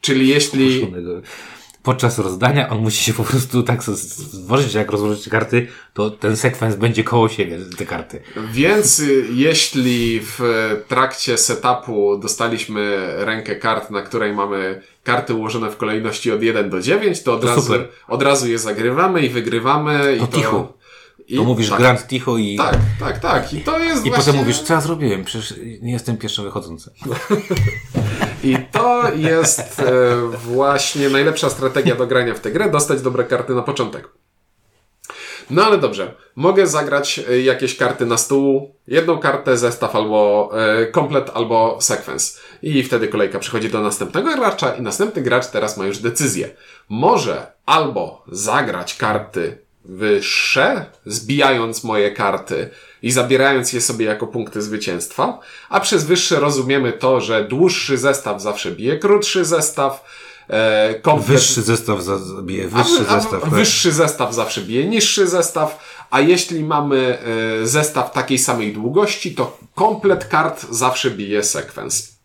Czyli 0.02 0.28
jeśli 0.28 0.88
podczas 1.84 2.20
rozdania 2.20 2.70
on 2.70 2.80
musi 2.80 3.04
się 3.04 3.14
po 3.14 3.24
prostu 3.24 3.64
tak 3.64 3.84
złożyć, 3.84 4.74
jak 4.74 4.92
rozłożycie 4.92 5.32
karty, 5.32 5.68
to 5.94 6.12
ten 6.12 6.38
sekwens 6.38 6.76
będzie 6.76 7.04
koło 7.04 7.30
siebie, 7.30 7.58
te 7.78 7.86
karty. 7.86 8.22
Więc 8.52 9.00
y, 9.00 9.26
jeśli 9.34 10.20
w 10.24 10.42
trakcie 10.88 11.38
setupu 11.38 12.18
dostaliśmy 12.18 13.14
rękę 13.18 13.56
kart, 13.56 13.92
na 13.92 14.02
której 14.02 14.34
mamy 14.34 14.82
karty 15.04 15.34
ułożone 15.34 15.72
w 15.72 15.78
kolejności 15.78 16.32
od 16.32 16.44
1 16.44 16.70
do 16.70 16.82
9, 16.82 17.24
to 17.24 17.34
od, 17.34 17.42
to 17.42 17.48
razu, 17.48 17.74
od 18.08 18.22
razu 18.22 18.48
je 18.48 18.60
zagrywamy 18.60 19.22
i 19.22 19.30
wygrywamy. 19.30 20.18
To 20.18 20.26
i 20.26 20.28
to, 20.28 20.38
ticho. 20.38 20.80
I, 21.28 21.36
to 21.38 21.44
mówisz 21.44 21.70
tak, 21.70 21.80
Grand 21.80 22.08
Ticho 22.08 22.38
i... 22.38 22.56
Tak, 22.58 22.78
tak, 23.00 23.20
tak. 23.20 23.54
I 23.54 23.62
to 23.62 23.80
jest 23.80 24.06
I 24.06 24.10
właśnie... 24.10 24.26
potem 24.26 24.36
mówisz, 24.36 24.60
co 24.60 24.74
ja 24.74 24.82
zrobiłem? 24.82 25.24
Przecież 25.24 25.54
nie 25.82 25.92
jestem 25.92 26.18
pierwszy 26.18 26.42
wychodzący. 26.42 26.92
I 28.44 28.58
to 28.72 29.04
jest 29.16 29.80
e, 29.80 30.16
właśnie 30.32 31.10
najlepsza 31.10 31.50
strategia 31.50 31.96
do 31.96 32.08
grania 32.08 32.34
w 32.34 32.40
tę 32.40 32.52
grę, 32.52 32.70
dostać 32.70 33.02
dobre 33.02 33.24
karty 33.24 33.56
na 33.56 33.62
początek. 33.62 34.10
No 35.50 35.66
ale 35.66 35.78
dobrze, 35.78 36.14
mogę 36.36 36.68
zagrać 36.68 37.20
e, 37.30 37.40
jakieś 37.40 37.78
karty 37.78 38.06
na 38.06 38.18
stół, 38.18 38.76
jedną 38.88 39.18
kartę, 39.18 39.58
zestaw 39.58 39.96
albo 39.96 40.52
e, 40.54 40.86
komplet, 40.86 41.32
albo 41.34 41.78
sekwens. 41.82 42.40
I 42.62 42.84
wtedy 42.84 43.08
kolejka 43.08 43.40
przechodzi 43.40 43.70
do 43.70 43.82
następnego 43.82 44.36
gracza 44.36 44.76
i 44.76 44.82
następny 44.82 45.22
gracz 45.22 45.48
teraz 45.48 45.78
ma 45.78 45.86
już 45.86 45.98
decyzję. 45.98 46.50
Może 46.90 47.52
albo 47.66 48.24
zagrać 48.28 48.98
karty 48.98 49.58
wyższe, 49.86 50.86
zbijając 51.06 51.84
moje 51.84 52.12
karty 52.12 52.70
i 53.02 53.12
zabierając 53.12 53.74
je 53.74 53.82
sobie 53.82 54.06
jako 54.06 54.28
punkty 54.28 54.62
zwycięstwa, 54.62 55.40
a 55.70 55.80
przez 55.80 56.04
wyższe 56.04 56.40
rozumiemy 56.40 56.94
to, 56.94 57.22
że 57.22 57.44
dłuższy 57.44 57.98
zestaw 57.98 58.42
zawsze 58.42 58.72
bije 58.72 58.98
krótszy 58.98 59.46
zestaw, 59.46 60.06
e, 60.48 60.94
komplet... 61.02 61.28
Wyższy 61.28 61.62
zestaw 61.62 62.04
zabije 62.04 62.68
wyższy 62.68 63.06
a, 63.10 63.14
zestaw. 63.14 63.34
A, 63.34 63.46
tak? 63.46 63.50
Wyższy 63.50 63.92
zestaw 63.92 64.34
zawsze 64.34 64.62
bije 64.62 64.86
niższy 64.86 65.28
zestaw, 65.28 65.80
a 66.10 66.22
jeśli 66.22 66.64
mamy 66.64 67.18
e, 67.62 67.68
zestaw 67.68 68.12
takiej 68.12 68.38
samej 68.38 68.74
długości, 68.74 69.36
to 69.36 69.58
komplet 69.76 70.26
kart 70.26 70.66
zawsze 70.70 71.12
bije 71.12 71.44
sekwens. 71.44 72.20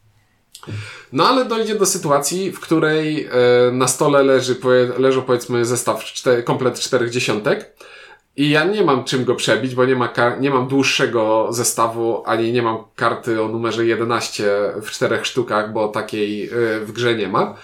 No 1.12 1.28
ale 1.28 1.44
dojdzie 1.44 1.74
do 1.74 1.86
sytuacji, 1.86 2.52
w 2.52 2.60
której 2.60 3.24
e, 3.24 3.30
na 3.72 3.88
stole 3.88 4.22
leży, 4.22 4.56
leżą 4.98 5.22
powiedzmy 5.22 5.64
zestaw 5.64 6.04
komplet 6.44 6.80
czterech 6.80 7.10
dziesiątek 7.10 7.76
i 8.36 8.50
ja 8.50 8.64
nie 8.64 8.84
mam 8.84 9.04
czym 9.04 9.24
go 9.24 9.34
przebić, 9.34 9.74
bo 9.74 9.84
nie, 9.84 9.96
ma 9.96 10.12
nie 10.40 10.50
mam 10.50 10.68
dłuższego 10.68 11.48
zestawu, 11.50 12.22
ani 12.26 12.52
nie 12.52 12.62
mam 12.62 12.78
karty 12.96 13.42
o 13.42 13.48
numerze 13.48 13.86
11 13.86 14.44
w 14.82 14.90
czterech 14.90 15.26
sztukach, 15.26 15.72
bo 15.72 15.88
takiej 15.88 16.44
e, 16.44 16.50
w 16.80 16.92
grze 16.92 17.14
nie 17.14 17.28
ma. 17.28 17.54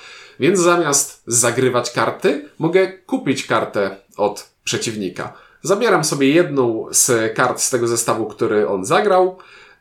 Więc 0.40 0.58
zamiast 0.58 1.22
zagrywać 1.26 1.90
karty, 1.90 2.48
mogę 2.58 2.92
kupić 2.92 3.46
kartę 3.46 3.96
od 4.16 4.50
przeciwnika. 4.64 5.32
Zabieram 5.62 6.04
sobie 6.04 6.30
jedną 6.30 6.86
z 6.90 7.34
kart 7.34 7.60
z 7.60 7.70
tego 7.70 7.88
zestawu, 7.88 8.26
który 8.26 8.68
on 8.68 8.84
zagrał, 8.84 9.38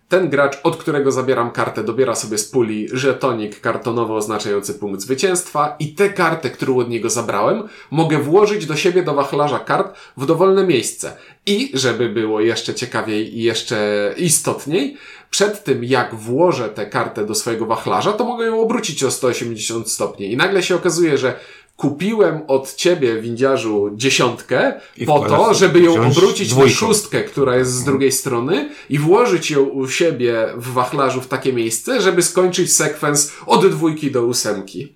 ten 0.10 0.30
gracz, 0.30 0.60
od 0.64 0.78
którego 0.78 1.12
zabieram 1.12 1.52
kartę, 1.52 1.84
dobiera 1.84 2.16
sobie 2.16 2.38
z 2.38 2.50
puli 2.50 2.88
żetonik 2.92 3.62
kartonowo 3.62 4.16
oznaczający 4.16 4.74
punkt 4.74 5.02
zwycięstwa 5.02 5.76
i 5.80 5.94
tę 5.94 6.10
kartę, 6.10 6.50
którą 6.50 6.78
od 6.78 6.90
niego 6.90 7.10
zabrałem, 7.10 7.64
mogę 7.92 8.18
włożyć 8.18 8.66
do 8.66 8.76
siebie 8.76 9.04
do 9.04 9.14
wachlarza 9.14 9.60
kart 9.60 9.98
w 10.18 10.26
dowolne 10.26 10.68
miejsce. 10.68 11.18
I, 11.46 11.72
żeby 11.74 12.10
było 12.10 12.42
jeszcze 12.42 12.76
ciekawiej 12.76 13.38
i 13.38 13.44
jeszcze 13.44 14.14
istotniej, 14.18 14.98
przed 15.30 15.64
tym 15.64 15.84
jak 15.84 16.16
włożę 16.16 16.70
tę 16.70 16.86
kartę 16.86 17.26
do 17.26 17.36
swojego 17.36 17.66
wachlarza, 17.66 18.14
to 18.14 18.26
mogę 18.26 18.46
ją 18.46 18.62
obrócić 18.62 19.04
o 19.04 19.12
180 19.12 19.90
stopni. 19.92 20.32
I 20.32 20.38
nagle 20.38 20.64
się 20.64 20.76
okazuje, 20.76 21.18
że 21.18 21.40
kupiłem 21.80 22.42
od 22.48 22.76
ciebie, 22.76 23.22
windziarzu, 23.22 23.92
dziesiątkę 23.96 24.74
I 24.98 25.06
po 25.06 25.20
to, 25.20 25.54
żeby 25.54 25.80
ją 25.80 26.08
obrócić 26.08 26.50
dwójką. 26.50 26.70
na 26.70 26.76
szóstkę, 26.76 27.24
która 27.24 27.56
jest 27.56 27.72
z 27.72 27.84
drugiej 27.84 28.12
strony 28.12 28.70
i 28.90 29.00
włożyć 29.00 29.52
ją 29.52 29.64
u 29.64 29.88
siebie 29.88 30.48
w 30.56 30.74
wachlarzu 30.74 31.22
w 31.22 31.28
takie 31.28 31.54
miejsce, 31.54 32.02
żeby 32.02 32.24
skończyć 32.24 32.76
sekwens 32.76 33.32
od 33.46 33.68
dwójki 33.68 34.12
do 34.12 34.26
ósemki. 34.26 34.94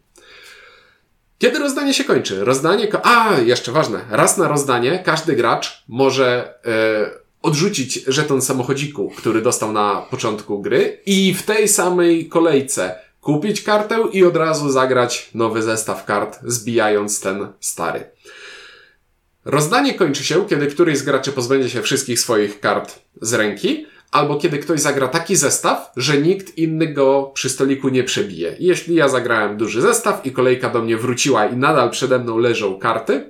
Kiedy 1.40 1.60
rozdanie 1.60 1.94
się 1.94 2.04
kończy? 2.04 2.46
Rozdanie, 2.46 2.88
ko 2.88 3.06
a, 3.06 3.40
jeszcze 3.40 3.72
ważne. 3.72 4.00
Raz 4.10 4.38
na 4.38 4.48
rozdanie 4.48 5.04
każdy 5.06 5.36
gracz 5.36 5.84
może 5.88 6.54
e, 6.66 7.12
odrzucić 7.42 7.94
żeton 8.08 8.42
samochodziku, 8.42 9.12
który 9.18 9.42
dostał 9.42 9.72
na 9.72 10.06
początku 10.12 10.62
gry 10.62 11.02
i 11.06 11.34
w 11.34 11.44
tej 11.44 11.68
samej 11.68 12.30
kolejce 12.30 12.96
kupić 13.24 13.62
kartę 13.62 14.04
i 14.12 14.26
od 14.26 14.36
razu 14.36 14.72
zagrać 14.72 15.30
nowy 15.36 15.62
zestaw 15.62 16.06
kart, 16.06 16.40
zbijając 16.44 17.22
ten 17.22 17.48
stary. 17.60 18.04
Rozdanie 19.46 19.94
kończy 19.94 20.24
się, 20.24 20.46
kiedy 20.48 20.68
któryś 20.68 20.98
z 20.98 21.04
graczy 21.04 21.32
pozbędzie 21.32 21.70
się 21.70 21.82
wszystkich 21.82 22.20
swoich 22.20 22.60
kart 22.60 23.00
z 23.22 23.34
ręki, 23.34 23.86
albo 24.12 24.38
kiedy 24.38 24.60
ktoś 24.60 24.80
zagra 24.80 25.08
taki 25.08 25.36
zestaw, 25.36 25.92
że 25.98 26.18
nikt 26.18 26.58
inny 26.58 26.94
go 26.94 27.32
przy 27.34 27.50
stoliku 27.50 27.90
nie 27.90 28.04
przebije. 28.04 28.56
jeśli 28.60 28.96
ja 28.96 29.08
zagrałem 29.08 29.58
duży 29.58 29.82
zestaw 29.82 30.26
i 30.26 30.32
kolejka 30.32 30.70
do 30.70 30.82
mnie 30.82 30.98
wróciła 30.98 31.46
i 31.46 31.58
nadal 31.58 31.90
przede 31.90 32.20
mną 32.20 32.38
leżą 32.38 32.80
karty, 32.80 33.30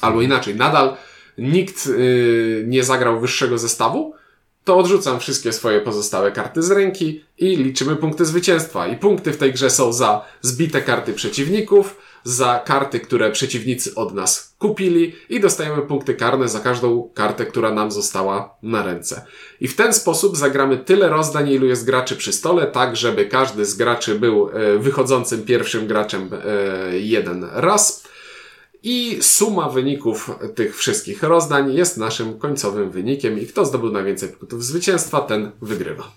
albo 0.00 0.22
inaczej, 0.22 0.54
nadal 0.54 0.96
nikt 1.38 1.86
yy, 1.86 2.64
nie 2.66 2.84
zagrał 2.84 3.20
wyższego 3.20 3.58
zestawu, 3.58 4.14
to 4.66 4.76
odrzucam 4.76 5.20
wszystkie 5.20 5.52
swoje 5.52 5.80
pozostałe 5.80 6.32
karty 6.32 6.62
z 6.62 6.70
ręki 6.70 7.24
i 7.38 7.56
liczymy 7.56 7.96
punkty 7.96 8.24
zwycięstwa. 8.24 8.86
I 8.86 8.96
punkty 8.96 9.32
w 9.32 9.36
tej 9.36 9.52
grze 9.52 9.70
są 9.70 9.92
za 9.92 10.24
zbite 10.40 10.82
karty 10.82 11.12
przeciwników, 11.12 11.96
za 12.24 12.62
karty, 12.64 13.00
które 13.00 13.30
przeciwnicy 13.30 13.94
od 13.94 14.14
nas 14.14 14.54
kupili 14.58 15.14
i 15.28 15.40
dostajemy 15.40 15.82
punkty 15.82 16.14
karne 16.14 16.48
za 16.48 16.60
każdą 16.60 17.10
kartę, 17.14 17.46
która 17.46 17.72
nam 17.72 17.90
została 17.90 18.56
na 18.62 18.82
ręce. 18.82 19.24
I 19.60 19.68
w 19.68 19.76
ten 19.76 19.92
sposób 19.92 20.36
zagramy 20.36 20.78
tyle 20.78 21.08
rozdań, 21.08 21.48
ilu 21.48 21.66
jest 21.66 21.86
graczy 21.86 22.16
przy 22.16 22.32
stole, 22.32 22.66
tak 22.66 22.96
żeby 22.96 23.26
każdy 23.26 23.64
z 23.64 23.74
graczy 23.74 24.14
był 24.14 24.48
e, 24.48 24.78
wychodzącym 24.78 25.42
pierwszym 25.42 25.86
graczem 25.86 26.30
e, 26.32 26.98
jeden 26.98 27.46
raz 27.52 28.06
i 28.88 29.18
suma 29.22 29.68
wyników 29.68 30.30
tych 30.54 30.76
wszystkich 30.76 31.22
rozdań 31.22 31.74
jest 31.74 31.96
naszym 31.96 32.38
końcowym 32.38 32.90
wynikiem 32.90 33.40
i 33.40 33.46
kto 33.46 33.64
zdobył 33.64 33.92
najwięcej 33.92 34.28
punktów 34.28 34.64
zwycięstwa, 34.64 35.20
ten 35.20 35.50
wygrywa. 35.62 36.12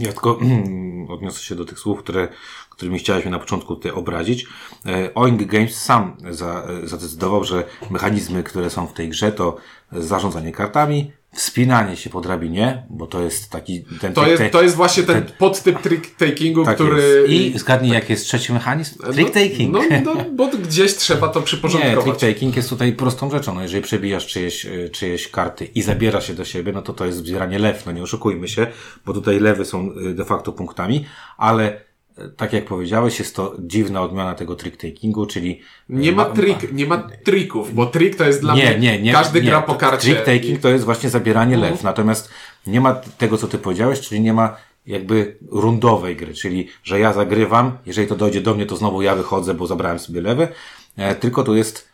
Ja 0.00 0.12
tylko 0.12 0.38
odniosę 1.14 1.40
się 1.40 1.54
do 1.54 1.64
tych 1.64 1.78
słów, 1.78 1.98
które, 1.98 2.28
którymi 2.70 2.98
chciałeś 2.98 3.24
mnie 3.24 3.30
na 3.30 3.38
początku 3.38 3.76
tutaj 3.76 3.92
obrazić. 3.92 4.46
E, 4.86 5.14
Oing 5.14 5.44
Games 5.44 5.82
sam 5.82 6.16
za, 6.30 6.66
zadecydował, 6.84 7.44
że 7.44 7.64
mechanizmy, 7.90 8.42
które 8.42 8.70
są 8.70 8.86
w 8.86 8.92
tej 8.92 9.08
grze 9.08 9.32
to 9.32 9.56
zarządzanie 9.92 10.52
kartami, 10.52 11.12
wspinanie 11.32 11.96
się 11.96 12.10
po 12.10 12.20
drabinie, 12.20 12.86
bo 12.90 13.06
to 13.06 13.22
jest 13.22 13.50
taki 13.50 13.84
ten 14.00 14.12
to, 14.12 14.26
jest, 14.26 14.42
to 14.52 14.62
jest 14.62 14.76
właśnie 14.76 15.02
ten, 15.02 15.22
ten 15.22 15.32
podtyp 15.38 15.78
trick-takingu, 15.78 16.64
tak 16.64 16.74
który... 16.74 17.02
Jest. 17.02 17.56
I 17.56 17.58
zgadnij, 17.58 17.92
jaki 17.92 18.12
jest 18.12 18.24
trzeci 18.24 18.52
mechanizm? 18.52 18.98
No, 19.02 19.12
trick-taking. 19.12 19.70
No, 19.70 19.82
no, 20.04 20.14
no, 20.14 20.24
bo 20.36 20.48
gdzieś 20.48 20.96
trzeba 20.96 21.28
to 21.28 21.42
przyporządkować. 21.42 22.06
Nie, 22.06 22.12
trick-taking 22.12 22.56
jest 22.56 22.68
tutaj 22.68 22.92
prostą 22.92 23.30
rzeczą. 23.30 23.54
No, 23.54 23.62
jeżeli 23.62 23.82
przebijasz 23.82 24.26
czyjeś, 24.26 24.66
e, 24.66 24.88
czyjeś 24.88 25.28
karty 25.28 25.64
i 25.64 25.82
zabiera 25.82 26.20
się 26.20 26.34
do 26.34 26.44
siebie, 26.44 26.72
no 26.72 26.82
to 26.82 26.92
to 26.92 27.06
jest 27.06 27.18
zbieranie 27.18 27.58
lew. 27.58 27.86
No 27.86 27.92
nie 27.92 28.02
oszukujmy 28.02 28.48
się, 28.48 28.66
bo 29.06 29.12
tutaj 29.12 29.40
lewy 29.40 29.64
są 29.64 29.92
e, 29.92 30.14
de 30.14 30.24
facto 30.24 30.52
punktami, 30.52 31.04
ale 31.36 31.89
tak 32.36 32.52
jak 32.52 32.64
powiedziałeś, 32.64 33.18
jest 33.18 33.36
to 33.36 33.56
dziwna 33.58 34.02
odmiana 34.02 34.34
tego 34.34 34.54
trick-takingu, 34.54 35.26
czyli... 35.26 35.60
Nie 35.88 36.12
ma, 36.12 36.24
trik, 36.24 36.72
nie 36.72 36.86
ma 36.86 37.08
trików, 37.24 37.74
bo 37.74 37.86
trick 37.86 38.18
to 38.18 38.24
jest 38.24 38.40
dla 38.40 38.54
nie, 38.54 38.64
mnie... 38.64 38.78
Nie, 38.78 39.02
nie, 39.02 39.12
każdy 39.12 39.40
nie, 39.40 39.46
gra 39.46 39.62
po 39.62 39.74
karcie. 39.74 40.14
Trick-taking 40.14 40.58
to 40.58 40.68
jest 40.68 40.84
właśnie 40.84 41.10
zabieranie 41.10 41.54
mhm. 41.54 41.72
lew, 41.72 41.82
natomiast 41.82 42.30
nie 42.66 42.80
ma 42.80 42.94
tego, 42.94 43.38
co 43.38 43.48
ty 43.48 43.58
powiedziałeś, 43.58 44.00
czyli 44.00 44.20
nie 44.20 44.32
ma 44.32 44.56
jakby 44.86 45.36
rundowej 45.50 46.16
gry, 46.16 46.34
czyli 46.34 46.68
że 46.82 47.00
ja 47.00 47.12
zagrywam, 47.12 47.78
jeżeli 47.86 48.08
to 48.08 48.16
dojdzie 48.16 48.40
do 48.40 48.54
mnie, 48.54 48.66
to 48.66 48.76
znowu 48.76 49.02
ja 49.02 49.14
wychodzę, 49.14 49.54
bo 49.54 49.66
zabrałem 49.66 49.98
sobie 49.98 50.20
lewy, 50.20 50.48
e, 50.96 51.14
tylko 51.14 51.42
to 51.42 51.54
jest 51.54 51.88
e, 51.88 51.89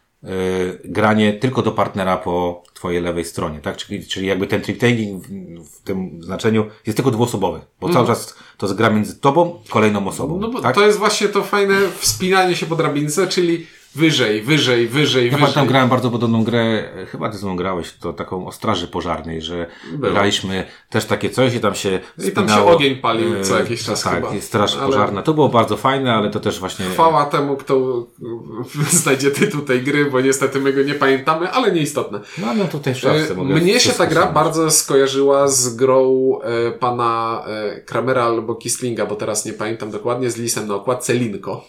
granie 0.85 1.33
tylko 1.33 1.63
do 1.63 1.73
partnera 1.73 2.17
po 2.17 2.63
twojej 2.75 3.03
lewej 3.03 3.25
stronie, 3.25 3.61
tak? 3.61 3.77
Czyli, 3.77 4.07
czyli 4.07 4.27
jakby 4.27 4.47
ten 4.47 4.61
trick-taking 4.61 5.21
w, 5.65 5.83
tym 5.83 6.23
znaczeniu 6.23 6.67
jest 6.87 6.97
tylko 6.97 7.11
dwuosobowy, 7.11 7.61
bo 7.81 7.87
mm. 7.87 7.95
cały 7.95 8.07
czas 8.07 8.35
to 8.57 8.67
jest 8.67 8.79
gra 8.79 8.91
między 8.91 9.21
tobą, 9.21 9.63
kolejną 9.69 10.09
osobą. 10.09 10.39
No 10.39 10.49
bo 10.49 10.61
tak? 10.61 10.75
to 10.75 10.87
jest 10.87 10.99
właśnie 10.99 11.29
to 11.29 11.43
fajne 11.43 11.75
wspinanie 11.99 12.57
się 12.57 12.67
po 12.67 12.77
drabince, 12.77 13.27
czyli 13.27 13.67
wyżej, 13.97 14.43
wyżej, 14.43 14.89
wyżej, 14.89 15.25
Ja 15.25 15.31
wyżej. 15.31 15.41
pamiętam, 15.41 15.67
grałem 15.67 15.89
bardzo 15.89 16.11
podobną 16.11 16.45
grę, 16.45 16.61
e, 17.03 17.07
chyba 17.07 17.29
ty 17.31 17.39
z 17.39 17.43
nią 17.45 17.57
grałeś, 17.57 17.93
to 17.93 18.13
taką 18.13 18.47
o 18.47 18.53
straży 18.53 18.89
pożarnej, 18.89 19.43
że 19.43 19.67
Było. 19.93 20.13
graliśmy 20.13 20.65
też 20.91 21.05
takie 21.05 21.31
coś 21.31 21.55
i 21.55 21.61
tam 21.61 21.75
się 21.75 22.01
I 22.29 22.31
tam 22.33 22.49
się 22.49 22.65
ogień 22.67 22.97
palił 22.97 23.35
e, 23.37 23.43
co 23.43 23.59
jakiś 23.59 23.85
czas 23.85 24.03
Tak, 24.03 24.15
chyba. 24.15 24.41
straż 24.41 24.77
Ale- 24.77 24.87
pożarna. 24.87 25.23
To 25.23 25.35
było 25.35 25.49
bardzo 25.49 25.77
fajne, 25.77 26.15
ale 26.15 26.31
to 26.31 26.41
też 26.41 26.61
właśnie... 26.61 26.87
Chwała 26.87 27.25
temu, 27.25 27.57
kto 27.57 28.07
znajdzie 29.03 29.31
tytuł 29.31 29.61
tej 29.63 29.83
gry, 29.83 30.11
bo 30.11 30.21
niestety 30.21 30.61
my 30.61 30.73
go 30.73 30.83
nie 30.83 30.95
pamiętamy, 30.95 31.51
ale 31.51 31.73
nieistotne. 31.73 32.21
Mam 32.39 32.59
ją 32.59 32.69
tutaj 32.69 32.95
w 32.95 32.99
szafce. 32.99 33.33
E, 33.33 33.35
mogę 33.35 33.55
Mnie 33.55 33.81
się 33.81 33.93
ta 33.93 34.07
gra 34.07 34.27
bardzo 34.33 34.71
skojarzyła 34.71 35.49
z 35.49 35.77
grą 35.77 36.31
e, 36.43 36.73
pana 36.73 37.43
e, 37.47 37.81
Kramera 37.81 38.25
albo 38.25 38.55
Kislinga, 38.55 39.07
bo 39.07 39.17
teraz 39.17 39.45
nie 39.45 39.53
pamiętam 39.53 39.91
dokładnie, 39.91 40.31
z 40.31 40.37
lisem 40.37 40.67
na 40.69 40.75
okładce 40.75 41.15
Linko. 41.15 41.65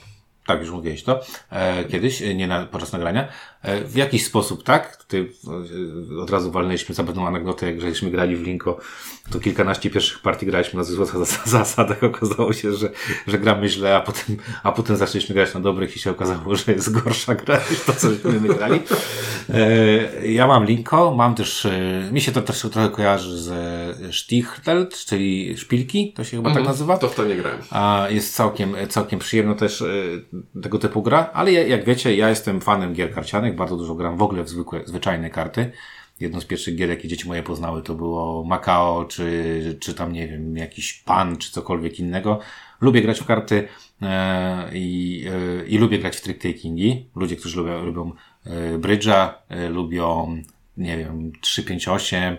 Tak, 0.48 0.60
już 0.60 0.70
mówiłeś 0.70 1.04
to 1.04 1.20
e, 1.50 1.84
kiedyś, 1.84 2.22
e, 2.22 2.36
nie 2.36 2.48
na, 2.48 2.66
podczas 2.66 2.94
nagrania. 2.94 3.28
E, 3.62 3.82
w 3.86 3.96
jakiś 3.96 4.26
sposób, 4.26 4.64
tak? 4.64 4.98
Tutaj 4.98 5.32
e, 6.18 6.22
od 6.22 6.30
razu 6.30 6.52
walnęliśmy 6.52 6.96
zabawną 6.96 7.28
anegdotę, 7.28 7.72
jak 7.72 7.82
żeśmy 7.82 8.12
grali 8.12 8.36
w 8.36 8.44
Linko, 8.44 8.80
to 9.32 9.40
kilkanaście 9.40 9.90
pierwszych 9.90 10.22
partii 10.22 10.46
graliśmy 10.46 10.78
na 10.78 10.84
złych 10.84 11.16
zas- 11.16 11.50
zasadach. 11.50 12.04
Okazało 12.14 12.54
się, 12.54 12.74
że, 12.74 12.90
że 13.28 13.40
gramy 13.40 13.70
źle, 13.70 13.96
a 13.96 14.02
potem, 14.02 14.38
a 14.64 14.72
potem 14.72 14.98
zaczęliśmy 14.98 15.36
grać 15.36 15.54
na 15.54 15.60
dobrych 15.60 15.96
i 15.96 16.00
się 16.00 16.12
okazało, 16.12 16.56
że 16.56 16.72
jest 16.72 16.92
gorsza 16.92 17.36
gra 17.36 17.60
niż 17.72 17.82
to, 17.82 17.94
co 17.94 18.08
my 18.24 18.48
grali. 18.56 18.80
E, 19.50 20.28
ja 20.28 20.48
mam 20.48 20.66
Linko, 20.66 21.16
mam 21.16 21.36
też, 21.36 21.66
e, 21.66 22.10
mi 22.12 22.22
się 22.22 22.32
to 22.32 22.42
też 22.42 22.62
trochę 22.62 22.90
kojarzy 22.90 23.42
ze 23.42 23.94
Stichtelt, 24.12 25.06
czyli 25.06 25.58
szpilki, 25.58 26.14
to 26.14 26.24
się 26.24 26.38
chyba 26.38 26.54
tak 26.54 26.64
nazywa. 26.64 26.98
To 26.98 27.10
w 27.10 27.16
to 27.16 27.26
nie 27.26 27.36
grałem. 27.36 27.60
A 27.72 28.08
jest 28.10 28.36
całkiem, 28.36 28.76
całkiem 28.90 29.20
przyjemna 29.20 29.56
też 29.56 29.82
e, 29.82 29.86
tego 30.64 30.80
typu 30.80 31.02
gra, 31.02 31.30
ale 31.34 31.52
ja, 31.52 31.68
jak 31.68 31.86
wiecie, 31.86 32.16
ja 32.16 32.30
jestem 32.30 32.62
fanem 32.62 32.94
gier 32.94 33.14
karcianych, 33.14 33.56
bardzo 33.56 33.78
dużo 33.78 33.96
gram 33.96 34.18
w 34.18 34.22
ogóle 34.22 34.44
w 34.44 34.50
zwykłe, 34.50 34.82
zwyczajne 34.86 35.30
karty. 35.30 35.72
Jedną 36.20 36.42
z 36.42 36.46
pierwszych 36.46 36.76
gier, 36.76 36.90
jakie 36.90 37.08
dzieci 37.08 37.28
moje 37.28 37.44
poznały, 37.44 37.84
to 37.84 37.96
było 37.96 38.44
Macao, 38.44 39.06
czy, 39.06 39.78
czy 39.80 39.94
tam, 39.94 40.14
nie 40.14 40.28
wiem, 40.28 40.58
jakiś 40.58 40.94
Pan, 40.94 41.38
czy 41.38 41.52
cokolwiek 41.52 42.00
innego. 42.00 42.40
Lubię 42.82 43.02
grać 43.02 43.20
w 43.20 43.26
karty 43.26 43.68
e, 44.02 44.70
i, 44.74 45.26
e, 45.62 45.66
i 45.66 45.78
lubię 45.78 46.00
grać 46.00 46.18
w 46.18 46.22
trick-takingi. 46.22 47.04
Ludzie, 47.16 47.36
którzy 47.36 47.58
lubią, 47.58 47.84
lubią 47.86 48.12
e, 48.46 48.78
brydża, 48.78 49.42
e, 49.50 49.70
lubią, 49.70 50.38
nie 50.78 50.98
wiem, 50.98 51.32
358, 51.42 52.34
e, 52.34 52.38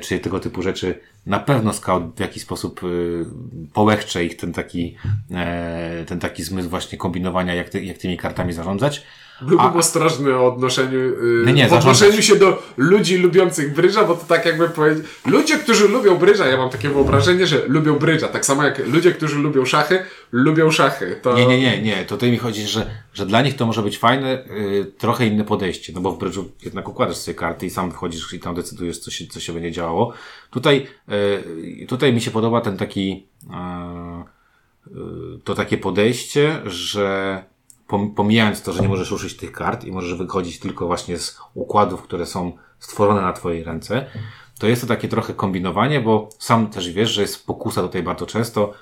czy 0.00 0.18
tego 0.18 0.40
typu 0.40 0.62
rzeczy. 0.62 1.00
Na 1.26 1.38
pewno 1.38 1.72
scout 1.72 2.16
w 2.16 2.20
jakiś 2.20 2.42
sposób 2.42 2.84
y, 2.84 3.24
połechcze 3.72 4.24
ich 4.24 4.36
ten 4.36 4.52
taki, 4.52 4.96
e, 5.30 6.04
ten 6.06 6.20
taki 6.20 6.42
zmysł 6.42 6.68
właśnie 6.68 6.98
kombinowania, 6.98 7.54
jak, 7.54 7.68
ty, 7.68 7.84
jak 7.84 7.98
tymi 7.98 8.16
kartami 8.16 8.52
zarządzać. 8.52 9.02
Byłbym 9.40 9.76
ostrożny 9.76 10.36
o 10.36 10.52
odnoszeniu, 10.54 10.98
yy, 11.46 11.52
Nie, 11.52 11.68
w 11.68 11.72
odnoszeniu 11.72 12.22
się 12.22 12.36
do 12.36 12.62
ludzi 12.76 13.18
lubiących 13.18 13.74
brydża, 13.74 14.04
bo 14.04 14.14
to 14.14 14.24
tak 14.24 14.46
jakby 14.46 14.68
powiedzieć, 14.68 15.04
ludzie, 15.26 15.58
którzy 15.58 15.88
lubią 15.88 16.16
brydża, 16.16 16.46
ja 16.46 16.56
mam 16.56 16.70
takie 16.70 16.88
wyobrażenie, 16.88 17.46
że 17.46 17.66
lubią 17.66 17.98
brydża, 17.98 18.28
tak 18.28 18.46
samo 18.46 18.64
jak 18.64 18.86
ludzie, 18.86 19.12
którzy 19.12 19.38
lubią 19.38 19.64
szachy, 19.64 19.98
lubią 20.32 20.70
szachy. 20.70 21.20
To... 21.22 21.36
Nie, 21.36 21.46
nie, 21.46 21.60
nie, 21.60 21.82
nie. 21.82 22.04
To 22.04 22.14
tutaj 22.14 22.30
mi 22.30 22.38
chodzi, 22.38 22.66
że, 22.66 22.90
że 23.14 23.26
dla 23.26 23.42
nich 23.42 23.56
to 23.56 23.66
może 23.66 23.82
być 23.82 23.98
fajne, 23.98 24.44
y, 24.44 24.92
trochę 24.98 25.26
inne 25.26 25.44
podejście, 25.44 25.92
no 25.92 26.00
bo 26.00 26.12
w 26.12 26.18
brydżu 26.18 26.52
jednak 26.64 26.88
układasz 26.88 27.16
sobie 27.16 27.34
karty 27.34 27.66
i 27.66 27.70
sam 27.70 27.92
wchodzisz 27.92 28.32
i 28.32 28.40
tam 28.40 28.54
decydujesz, 28.54 28.98
co 28.98 29.10
się, 29.10 29.26
co 29.26 29.40
się 29.40 29.52
będzie 29.52 29.72
działało. 29.72 30.12
Tutaj, 30.50 30.86
y, 31.82 31.86
tutaj 31.86 32.12
mi 32.12 32.20
się 32.20 32.30
podoba 32.30 32.60
ten 32.60 32.76
taki, 32.76 33.26
y, 33.42 33.46
y, 34.86 35.40
to 35.44 35.54
takie 35.54 35.78
podejście, 35.78 36.60
że 36.64 37.44
pomijając 38.16 38.62
to, 38.62 38.72
że 38.72 38.82
nie 38.82 38.88
możesz 38.88 39.10
ruszyć 39.10 39.36
tych 39.36 39.52
kart 39.52 39.84
i 39.84 39.92
możesz 39.92 40.14
wychodzić 40.14 40.58
tylko 40.58 40.86
właśnie 40.86 41.18
z 41.18 41.38
układów, 41.54 42.02
które 42.02 42.26
są 42.26 42.52
stworzone 42.78 43.20
na 43.20 43.32
twojej 43.32 43.64
ręce, 43.64 44.06
to 44.58 44.66
jest 44.66 44.82
to 44.82 44.88
takie 44.88 45.08
trochę 45.08 45.34
kombinowanie, 45.34 46.00
bo 46.00 46.28
sam 46.38 46.70
też 46.70 46.90
wiesz, 46.90 47.10
że 47.10 47.22
jest 47.22 47.46
pokusa 47.46 47.82
tutaj 47.82 48.02
bardzo 48.02 48.26
często, 48.26 48.72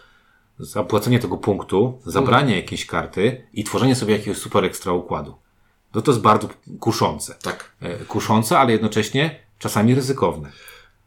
zapłacenie 0.59 1.19
tego 1.19 1.37
punktu, 1.37 1.99
zabranie 2.07 2.57
jakiejś 2.57 2.87
karty 2.87 3.47
i 3.53 3.65
tworzenie 3.65 3.95
sobie 3.95 4.17
jakiegoś 4.17 4.39
super 4.39 4.65
ekstra 4.65 4.93
układu. 4.93 5.35
No 5.95 6.03
to 6.03 6.11
jest 6.11 6.23
bardzo 6.23 6.49
kuszące. 6.81 7.35
Tak. 7.43 7.73
E, 7.81 7.97
Kuszące, 7.97 8.59
ale 8.59 8.73
jednocześnie 8.73 9.41
czasami 9.59 9.95
ryzykowne. 9.95 10.53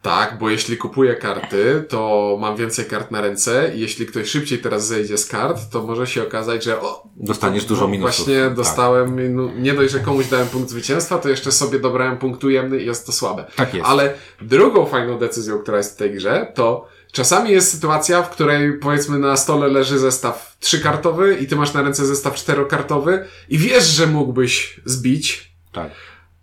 Tak, 0.01 0.37
bo 0.39 0.49
jeśli 0.49 0.77
kupuję 0.77 1.15
karty, 1.15 1.85
to 1.89 2.37
mam 2.39 2.55
więcej 2.57 2.85
kart 2.85 3.11
na 3.11 3.21
ręce 3.21 3.71
i 3.75 3.79
jeśli 3.79 4.05
ktoś 4.05 4.29
szybciej 4.29 4.59
teraz 4.59 4.87
zejdzie 4.87 5.17
z 5.17 5.25
kart, 5.25 5.69
to 5.71 5.83
może 5.83 6.07
się 6.07 6.23
okazać, 6.23 6.63
że 6.63 6.81
o, 6.81 7.03
Dostaniesz 7.15 7.65
dużo 7.65 7.81
no, 7.81 7.87
minusów. 7.87 8.25
Właśnie 8.25 8.43
Tak. 8.43 8.53
dostałem, 8.53 9.15
minu- 9.15 9.59
nie 9.59 9.73
dość, 9.73 9.91
że 9.93 9.99
komuś 9.99 10.25
dałem 10.27 10.47
punkt 10.47 10.69
zwycięstwa, 10.69 11.17
to 11.17 11.29
jeszcze 11.29 11.51
sobie 11.51 11.79
dobrałem 11.79 12.17
punkt 12.17 12.43
ujemny 12.43 12.79
i 12.81 12.85
jest 12.85 13.05
to 13.05 13.11
słabe. 13.11 13.45
Tak 13.55 13.73
jest. 13.73 13.87
Ale 13.89 14.13
drugą 14.41 14.85
fajną 14.85 15.17
decyzją, 15.17 15.59
która 15.59 15.77
jest 15.77 15.93
w 15.93 15.97
tej 15.97 16.11
grze, 16.13 16.51
to 16.55 16.87
czasami 17.11 17.51
jest 17.51 17.71
sytuacja, 17.71 18.23
w 18.23 18.29
której 18.29 18.73
powiedzmy 18.73 19.19
na 19.19 19.37
stole 19.37 19.67
leży 19.67 19.99
zestaw 19.99 20.57
trzykartowy 20.59 21.37
i 21.37 21.47
ty 21.47 21.55
masz 21.55 21.73
na 21.73 21.81
ręce 21.81 22.05
zestaw 22.05 22.35
czterokartowy 22.35 23.25
i 23.49 23.57
wiesz, 23.57 23.85
że 23.85 24.07
mógłbyś 24.07 24.81
zbić, 24.85 25.51
Tak. 25.71 25.91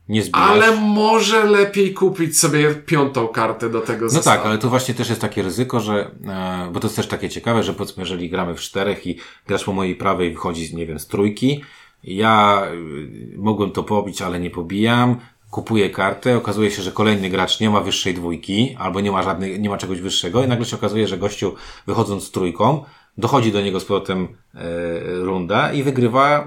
Nie 0.08 0.22
zbijasz. 0.22 0.50
ale 0.50 0.76
może 0.76 1.44
lepiej 1.44 1.94
kupić 1.94 2.38
sobie 2.38 2.74
piątą 2.74 3.28
kartę 3.28 3.70
do 3.70 3.80
tego 3.80 4.04
No 4.04 4.10
zestawu. 4.10 4.36
tak, 4.36 4.46
ale 4.46 4.58
tu 4.58 4.70
właśnie 4.70 4.94
też 4.94 5.08
jest 5.08 5.20
takie 5.20 5.42
ryzyko, 5.42 5.80
że, 5.80 6.10
e, 6.26 6.70
bo 6.72 6.80
to 6.80 6.86
jest 6.86 6.96
też 6.96 7.06
takie 7.06 7.28
ciekawe, 7.30 7.62
że 7.62 7.72
powiedzmy, 7.74 8.02
jeżeli 8.02 8.30
gramy 8.30 8.54
w 8.54 8.60
czterech 8.60 9.06
i 9.06 9.18
grasz 9.46 9.64
po 9.64 9.72
mojej 9.72 9.96
prawej 9.96 10.30
wychodzi, 10.32 10.76
nie 10.76 10.86
wiem, 10.86 10.98
z 10.98 11.06
trójki, 11.06 11.60
ja 12.04 12.62
y, 13.34 13.38
mogłem 13.38 13.70
to 13.70 13.82
pobić, 13.82 14.22
ale 14.22 14.40
nie 14.40 14.50
pobijam, 14.50 15.16
kupuję 15.50 15.90
kartę, 15.90 16.36
okazuje 16.36 16.70
się, 16.70 16.82
że 16.82 16.92
kolejny 16.92 17.30
gracz 17.30 17.60
nie 17.60 17.70
ma 17.70 17.80
wyższej 17.80 18.14
dwójki, 18.14 18.76
albo 18.78 19.00
nie 19.00 19.12
ma 19.12 19.22
żadnej, 19.22 19.60
nie 19.60 19.68
ma 19.70 19.78
czegoś 19.78 20.00
wyższego 20.00 20.44
i 20.44 20.48
nagle 20.48 20.64
się 20.66 20.76
okazuje, 20.76 21.08
że 21.08 21.18
gościu 21.18 21.54
wychodząc 21.86 22.24
z 22.24 22.30
trójką, 22.30 22.84
dochodzi 23.18 23.52
do 23.52 23.60
niego 23.60 23.80
z 23.80 23.84
powrotem 23.84 24.28
e, 24.54 24.60
runda 25.24 25.72
i 25.72 25.82
wygrywa 25.82 26.38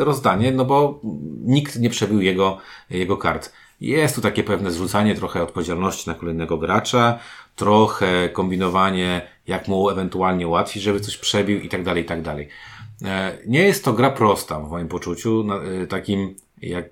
e, 0.00 0.04
rozdanie, 0.04 0.52
no 0.52 0.64
bo 0.64 1.00
nikt 1.50 1.76
nie 1.80 1.90
przebił 1.90 2.20
jego, 2.20 2.58
jego 2.90 3.16
kart. 3.16 3.52
Jest 3.80 4.14
tu 4.14 4.20
takie 4.20 4.44
pewne 4.44 4.70
zrzucanie 4.70 5.14
trochę 5.14 5.42
odpowiedzialności 5.42 6.10
na 6.10 6.14
kolejnego 6.14 6.58
gracza, 6.58 7.18
trochę 7.56 8.28
kombinowanie, 8.28 9.28
jak 9.46 9.68
mu 9.68 9.88
ewentualnie 9.90 10.48
ułatwić, 10.48 10.82
żeby 10.82 11.00
coś 11.00 11.16
przebił 11.16 11.60
i 11.60 11.68
tak 11.68 11.84
dalej, 11.84 12.02
i 12.02 12.06
tak 12.06 12.22
dalej. 12.22 12.48
E, 13.04 13.38
Nie 13.46 13.62
jest 13.62 13.84
to 13.84 13.92
gra 13.92 14.10
prosta 14.10 14.60
w 14.60 14.70
moim 14.70 14.88
poczuciu, 14.88 15.46
e, 15.82 15.86
takim 15.86 16.36
jak 16.62 16.84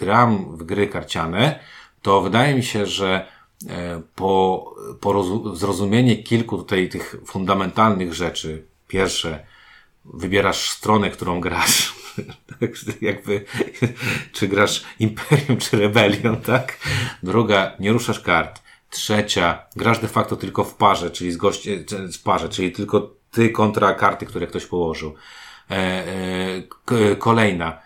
gram 0.00 0.56
w 0.56 0.62
gry 0.62 0.86
karciane, 0.88 1.58
to 2.02 2.20
wydaje 2.20 2.54
mi 2.54 2.62
się, 2.62 2.86
że 2.86 3.26
e, 3.68 4.02
po, 4.14 4.64
po 5.00 5.12
rozu- 5.12 5.56
zrozumienie 5.56 6.16
kilku 6.22 6.58
tutaj 6.58 6.88
tych 6.88 7.16
fundamentalnych 7.26 8.14
rzeczy, 8.14 8.64
pierwsze, 8.88 9.46
wybierasz 10.04 10.70
stronę, 10.70 11.10
którą 11.10 11.40
grasz, 11.40 11.94
jakby, 13.00 13.44
czy 14.32 14.48
grasz 14.48 14.84
Imperium, 14.98 15.58
czy 15.58 15.78
Rebelią, 15.78 16.36
tak? 16.36 16.78
Druga, 17.22 17.72
nie 17.80 17.92
ruszasz 17.92 18.20
kart. 18.20 18.62
Trzecia, 18.90 19.66
grasz 19.76 19.98
de 19.98 20.08
facto 20.08 20.36
tylko 20.36 20.64
w 20.64 20.74
parze, 20.74 21.10
czyli 21.10 21.32
z 21.32 21.36
goście, 21.36 21.84
czy- 21.84 22.08
w 22.08 22.22
parze, 22.22 22.48
czyli 22.48 22.72
tylko 22.72 23.14
ty 23.30 23.50
kontra 23.50 23.94
karty, 23.94 24.26
które 24.26 24.46
ktoś 24.46 24.66
położył. 24.66 25.14
E, 25.70 25.74
e, 25.74 27.16
kolejna, 27.18 27.78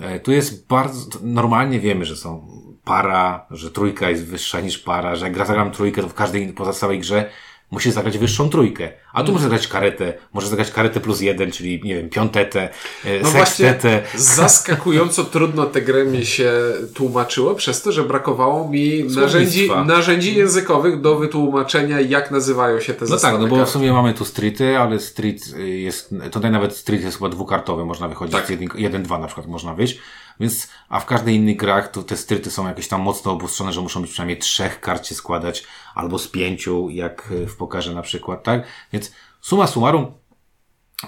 E, 0.00 0.20
Tu 0.20 0.32
jest 0.32 0.66
bardzo, 0.66 1.18
normalnie 1.22 1.80
wiemy, 1.80 2.04
że 2.04 2.16
są 2.16 2.46
para, 2.84 3.46
że 3.50 3.70
trójka 3.70 4.10
jest 4.10 4.26
wyższa 4.26 4.60
niż 4.60 4.78
para, 4.78 5.16
że 5.16 5.24
jak 5.24 5.34
gra 5.34 5.44
zagram 5.44 5.70
trójkę, 5.70 6.02
to 6.02 6.08
w 6.08 6.14
każdej 6.14 6.52
pozostałej 6.52 6.98
grze 6.98 7.30
musi 7.70 7.90
zagrać 7.92 8.18
wyższą 8.18 8.50
trójkę. 8.50 8.88
A 9.12 9.22
tu 9.22 9.32
może 9.32 9.42
zagrać 9.42 9.68
karetę, 9.68 10.12
może 10.32 10.48
zagrać 10.48 10.70
karetę 10.70 11.00
plus 11.00 11.20
jeden, 11.20 11.50
czyli, 11.52 11.80
nie 11.84 11.94
wiem, 11.94 12.08
piątetę, 12.08 12.68
e, 13.04 13.20
No 13.22 13.30
sekstetę. 13.30 14.02
zaskakująco 14.16 15.24
trudno 15.24 15.66
tę 15.66 15.82
grę 15.82 16.04
mi 16.04 16.26
się 16.26 16.52
tłumaczyło, 16.94 17.54
przez 17.54 17.82
to, 17.82 17.92
że 17.92 18.02
brakowało 18.04 18.68
mi 18.68 19.04
narzędzi, 19.04 19.70
narzędzi 19.86 20.34
językowych 20.36 21.00
do 21.00 21.16
wytłumaczenia, 21.16 22.00
jak 22.00 22.30
nazywają 22.30 22.80
się 22.80 22.94
te 22.94 23.00
No 23.00 23.06
zestawy 23.06 23.38
tak, 23.38 23.50
no 23.50 23.56
bo 23.56 23.66
w 23.66 23.70
sumie 23.70 23.92
mamy 23.92 24.14
tu 24.14 24.24
streety, 24.24 24.78
ale 24.78 25.00
street 25.00 25.42
y, 25.58 25.68
jest, 25.68 26.14
tutaj 26.32 26.50
nawet 26.50 26.76
street 26.76 27.02
jest 27.02 27.16
chyba 27.18 27.28
dwukartowy, 27.30 27.84
można 27.84 28.08
wychodzić 28.08 28.36
Tak. 28.36 28.50
jeden, 28.50 28.68
jeden, 28.74 29.02
dwa 29.02 29.18
na 29.18 29.26
przykład 29.26 29.46
można 29.46 29.74
wyjść. 29.74 29.98
Więc, 30.40 30.68
a 30.88 31.00
w 31.00 31.06
każdej 31.06 31.34
innych 31.34 31.56
grach 31.56 31.90
to 31.90 32.02
te 32.02 32.16
streety 32.16 32.50
są 32.50 32.68
jakieś 32.68 32.88
tam 32.88 33.00
mocno 33.00 33.32
obostrzone, 33.32 33.72
że 33.72 33.80
muszą 33.80 34.02
być 34.02 34.10
przynajmniej 34.10 34.38
trzech 34.38 34.80
kart 34.80 35.06
się 35.06 35.14
składać, 35.14 35.64
albo 35.94 36.18
z 36.18 36.28
pięciu, 36.28 36.90
jak 36.90 37.28
y, 37.30 37.46
w 37.46 37.56
pokarze 37.56 37.94
na 37.94 38.02
przykład, 38.02 38.42
tak? 38.42 38.66
Więc 38.92 39.12
summa 39.40 39.66
summarum, 39.66 40.12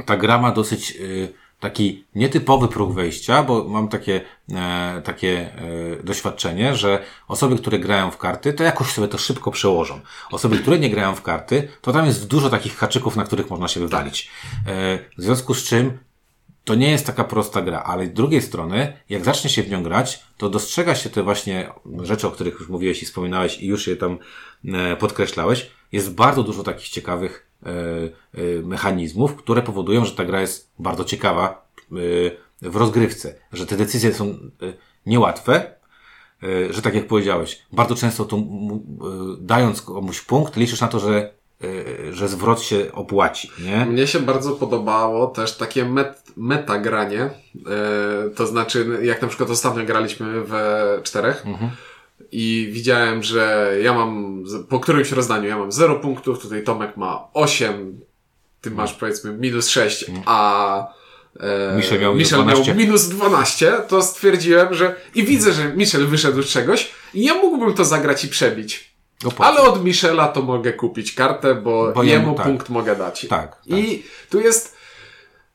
ta 0.07 0.17
gra 0.17 0.39
ma 0.39 0.53
dosyć 0.53 0.97
y, 1.01 1.33
taki 1.63 2.05
nietypowy 2.15 2.69
próg 2.69 2.93
wejścia, 2.93 3.43
bo 3.43 3.65
mam 3.65 3.89
takie, 3.89 4.21
e, 4.53 5.03
takie 5.05 5.55
e, 6.01 6.03
doświadczenie, 6.03 6.77
że 6.77 7.03
osoby, 7.29 7.57
które 7.57 7.79
grają 7.79 8.11
w 8.11 8.19
karty, 8.19 8.53
to 8.53 8.65
jakoś 8.65 8.87
sobie 8.87 9.09
to 9.09 9.19
szybko 9.19 9.51
przełożą. 9.51 10.01
Osoby, 10.31 10.59
które 10.59 10.79
nie 10.79 10.91
grają 10.91 11.15
w 11.15 11.23
karty, 11.23 11.69
to 11.81 11.93
tam 11.93 12.07
jest 12.07 12.27
dużo 12.27 12.51
takich 12.51 12.77
haczyków, 12.77 13.17
na 13.17 13.25
których 13.25 13.51
można 13.51 13.69
się 13.69 13.81
wywalić. 13.81 14.31
E, 14.67 14.99
w 15.19 15.23
związku 15.23 15.55
z 15.55 15.65
czym 15.65 15.99
to 16.65 16.75
nie 16.75 16.91
jest 16.91 17.07
taka 17.07 17.25
prosta 17.25 17.63
gra, 17.63 17.83
ale 17.83 18.07
z 18.07 18.13
drugiej 18.13 18.43
strony, 18.43 18.93
jak 19.09 19.25
zacznie 19.25 19.51
się 19.51 19.63
w 19.63 19.71
nią 19.71 19.83
grać, 19.83 20.23
to 20.37 20.49
dostrzega 20.49 20.95
się 20.95 21.11
te 21.11 21.23
właśnie 21.23 21.71
rzeczy, 22.03 22.27
o 22.27 22.31
których 22.31 22.55
już 22.55 22.69
mówiłeś 22.69 23.03
i 23.03 23.07
wspominałeś 23.07 23.59
i 23.59 23.67
już 23.67 23.87
je 23.87 23.97
tam 23.97 24.19
e, 24.65 24.97
podkreślałeś. 24.97 25.71
Jest 25.93 26.15
bardzo 26.15 26.43
dużo 26.43 26.63
takich 26.63 26.89
ciekawych 26.89 27.47
e, 27.63 27.69
e, 27.69 28.63
mechanizmów, 28.63 29.37
które 29.37 29.63
powodują, 29.63 30.05
że 30.05 30.13
ta 30.13 30.25
gra 30.25 30.41
jest 30.41 30.71
bardzo 30.79 31.05
ciekawa 31.05 31.69
w 32.63 32.77
rozgrywce, 32.77 33.35
że 33.53 33.67
te 33.67 33.77
decyzje 33.77 34.15
są 34.15 34.39
niełatwe, 35.07 35.75
że 36.71 36.83
tak 36.83 36.95
jak 36.95 37.07
powiedziałeś, 37.07 37.63
bardzo 37.73 37.95
często 37.95 38.29
m- 38.33 38.81
dając 39.41 39.83
komuś 39.83 40.21
punkt, 40.21 40.57
liczysz 40.57 40.81
na 40.81 40.89
to, 40.89 41.01
że, 41.01 41.33
że 42.13 42.29
zwrot 42.29 42.63
się 42.63 42.93
opłaci, 42.93 43.51
nie? 43.65 43.87
Mnie 43.87 44.07
się 44.07 44.21
bardzo 44.21 44.53
podobało 44.53 45.27
też 45.27 45.57
takie 45.57 45.85
met, 45.85 46.23
metagranie. 46.37 47.21
E, 47.21 47.31
to 48.31 48.47
znaczy, 48.47 48.87
jak 49.03 49.23
na 49.23 49.29
przykład 49.29 49.51
ostatnio 49.51 49.85
graliśmy 49.85 50.41
we 50.41 51.01
czterech 51.03 51.45
i 52.33 52.69
widziałem, 52.73 53.23
że 53.23 53.75
ja 53.83 53.93
mam 53.93 54.43
po 54.69 54.81
którymś 54.81 55.13
rozdaniu 55.13 55.49
ja 55.49 55.59
mam 55.59 55.73
0 55.73 56.01
punktów, 56.01 56.39
tutaj 56.39 56.65
Tomek 56.65 56.97
ma 56.97 57.29
8, 57.35 58.01
ty 58.61 58.71
masz 58.71 58.93
powiedzmy 58.93 59.33
minus 59.33 59.69
6, 59.69 60.05
a 60.27 60.87
e, 61.41 61.77
Michel 61.77 62.01
miał 62.01 62.15
minus 62.15 62.33
Michel 62.33 62.45
12. 62.45 62.71
miał 62.71 62.81
minus 62.81 63.09
12, 63.09 63.73
to 63.89 64.03
stwierdziłem, 64.03 64.75
że 64.75 64.95
i 65.15 65.25
widzę, 65.25 65.53
że 65.53 65.77
Michel 65.77 66.07
wyszedł 66.07 66.43
z 66.43 66.47
czegoś 66.47 66.91
i 67.15 67.25
ja 67.25 67.35
mógłbym 67.35 67.75
to 67.75 67.85
zagrać 67.85 68.25
i 68.25 68.29
przebić. 68.29 68.92
No 69.25 69.31
Ale 69.39 69.61
od 69.61 69.85
Michela 69.85 70.29
to 70.29 70.43
mogę 70.43 70.73
kupić 70.73 71.13
kartę, 71.13 71.55
bo, 71.55 71.93
Bo 71.95 72.03
jemu 72.03 72.23
jemu 72.23 72.37
tak. 72.37 72.47
punkt 72.47 72.69
mogę 72.69 72.97
dać. 72.97 73.27
Tak, 73.29 73.57
tak. 73.57 73.61
I 73.67 74.03
tu 74.31 74.41
jest. 74.41 74.75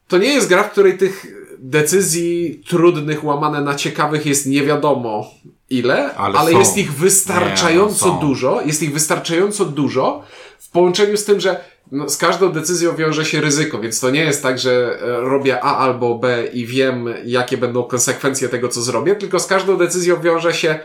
To 0.08 0.18
nie 0.18 0.34
jest 0.34 0.50
gra, 0.50 0.64
w 0.64 0.72
której 0.72 0.98
tych 0.98 1.26
decyzji 1.60 2.62
trudnych, 2.68 3.24
łamane 3.24 3.62
na 3.62 3.76
ciekawych 3.76 4.26
jest 4.26 4.46
nie 4.46 4.64
wiadomo 4.64 5.32
ile, 5.70 6.16
ale, 6.16 6.40
Ale 6.40 6.54
jest 6.54 6.78
ich 6.78 6.94
wystarczająco 6.94 8.06
Nie, 8.06 8.12
no 8.12 8.20
dużo. 8.20 8.62
Jest 8.62 8.84
ich 8.84 8.94
wystarczająco 8.94 9.66
dużo 9.66 10.24
w 10.60 10.70
połączeniu 10.70 11.18
z 11.18 11.26
tym, 11.26 11.40
że 11.40 11.64
no, 11.92 12.10
z 12.10 12.18
każdą 12.18 12.52
decyzją 12.52 12.96
wiąże 12.96 13.26
się 13.26 13.42
ryzyko, 13.42 13.80
więc 13.80 14.00
to 14.00 14.10
nie 14.10 14.24
jest 14.24 14.44
tak, 14.44 14.60
że 14.60 15.00
e, 15.02 15.22
robię 15.22 15.64
A 15.64 15.78
albo 15.78 16.16
B 16.16 16.48
i 16.54 16.66
wiem, 16.66 17.14
jakie 17.26 17.58
będą 17.58 17.84
konsekwencje 17.84 18.50
tego, 18.50 18.70
co 18.70 18.82
zrobię, 18.82 19.16
tylko 19.16 19.40
z 19.40 19.48
każdą 19.48 19.78
decyzją 19.78 20.22
wiąże 20.22 20.54
się 20.54 20.80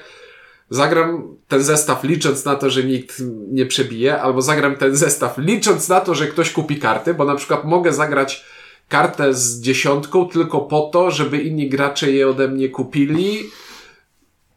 zagram 0.72 1.36
ten 1.48 1.62
zestaw 1.62 2.04
licząc 2.04 2.44
na 2.44 2.56
to, 2.56 2.70
że 2.70 2.84
nikt 2.84 3.22
nie 3.52 3.66
przebije, 3.66 4.22
albo 4.22 4.42
zagram 4.42 4.76
ten 4.76 4.96
zestaw 4.96 5.38
licząc 5.38 5.88
na 5.88 6.00
to, 6.00 6.14
że 6.14 6.26
ktoś 6.26 6.50
kupi 6.50 6.76
karty, 6.76 7.14
bo 7.14 7.24
na 7.24 7.34
przykład 7.34 7.64
mogę 7.64 7.92
zagrać 7.92 8.44
kartę 8.88 9.34
z 9.34 9.60
dziesiątką 9.60 10.28
tylko 10.28 10.60
po 10.60 10.80
to, 10.80 11.10
żeby 11.10 11.42
inni 11.42 11.68
gracze 11.68 12.12
je 12.12 12.28
ode 12.28 12.48
mnie 12.48 12.68
kupili, 12.68 13.38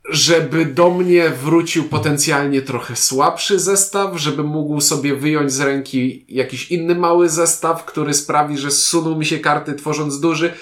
żeby 0.10 0.65
do 0.65 0.89
mnie 0.89 1.30
wrócił 1.30 1.84
potencjalnie 1.84 2.62
trochę 2.62 2.95
słabszy 2.95 3.60
zestaw, 3.60 4.17
żeby 4.17 4.43
mógł 4.43 4.82
sobie 4.82 5.15
wyjąć 5.15 5.51
z 5.51 5.60
ręki 5.60 6.25
jakiś 6.30 6.71
inny 6.71 6.95
mały 6.95 7.30
zestaw, 7.30 7.86
który 7.86 8.13
sprawi, 8.13 8.58
że 8.58 8.71
zsuną 8.71 9.15
mi 9.17 9.25
się 9.25 9.39
karty 9.39 9.73
tworząc 9.73 10.19
duży. 10.19 10.54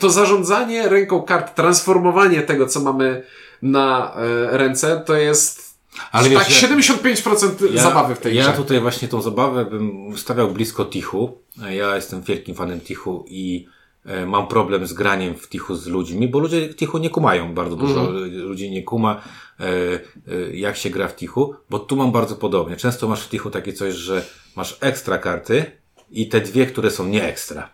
To 0.00 0.10
zarządzanie 0.10 0.88
ręką 0.88 1.22
kart, 1.22 1.54
transformowanie 1.54 2.42
tego, 2.42 2.66
co 2.66 2.80
mamy 2.80 3.22
na 3.62 4.14
e, 4.16 4.58
ręce, 4.58 5.02
to 5.06 5.14
jest 5.16 5.74
Ale 6.12 6.30
tak 6.30 6.48
wiesz, 6.48 6.62
ja- 6.62 6.68
75% 6.68 7.78
zabawy 7.82 8.14
w 8.14 8.18
tej 8.18 8.34
ja 8.36 8.44
grze. 8.44 8.52
tutaj 8.52 8.80
właśnie 8.80 9.08
tą 9.08 9.22
zabawę 9.22 9.64
bym 9.64 10.12
stawiał 10.16 10.50
blisko 10.50 10.84
Tichu. 10.84 11.38
Ja 11.70 11.96
jestem 11.96 12.22
wielkim 12.22 12.54
fanem 12.54 12.80
Tichu 12.80 13.24
i 13.28 13.66
e, 14.06 14.26
mam 14.26 14.46
problem 14.46 14.86
z 14.86 14.92
graniem 14.92 15.34
w 15.34 15.48
Tichu 15.48 15.74
z 15.74 15.86
ludźmi, 15.86 16.28
bo 16.28 16.38
ludzie 16.38 16.74
Tichu 16.74 16.98
nie 16.98 17.10
kumają. 17.10 17.54
Bardzo 17.54 17.76
dużo 17.76 18.00
Mhm. 18.00 18.16
ludzi 18.38 18.70
nie 18.70 18.82
kuma, 18.82 19.20
e, 19.60 19.64
e, 19.64 20.56
jak 20.56 20.76
się 20.76 20.90
gra 20.90 21.08
w 21.08 21.16
Tichu, 21.16 21.54
bo 21.70 21.78
tu 21.78 21.96
mam 21.96 22.12
bardzo 22.12 22.36
podobnie. 22.36 22.76
Często 22.76 23.08
masz 23.08 23.22
w 23.24 23.28
Tichu 23.28 23.50
takie 23.50 23.72
coś, 23.72 23.94
że 23.94 24.24
masz 24.56 24.78
ekstra 24.80 25.18
karty 25.18 25.64
i 26.10 26.28
te 26.28 26.40
dwie, 26.40 26.66
które 26.66 26.90
są 26.90 27.06
nie 27.06 27.24
ekstra. 27.28 27.70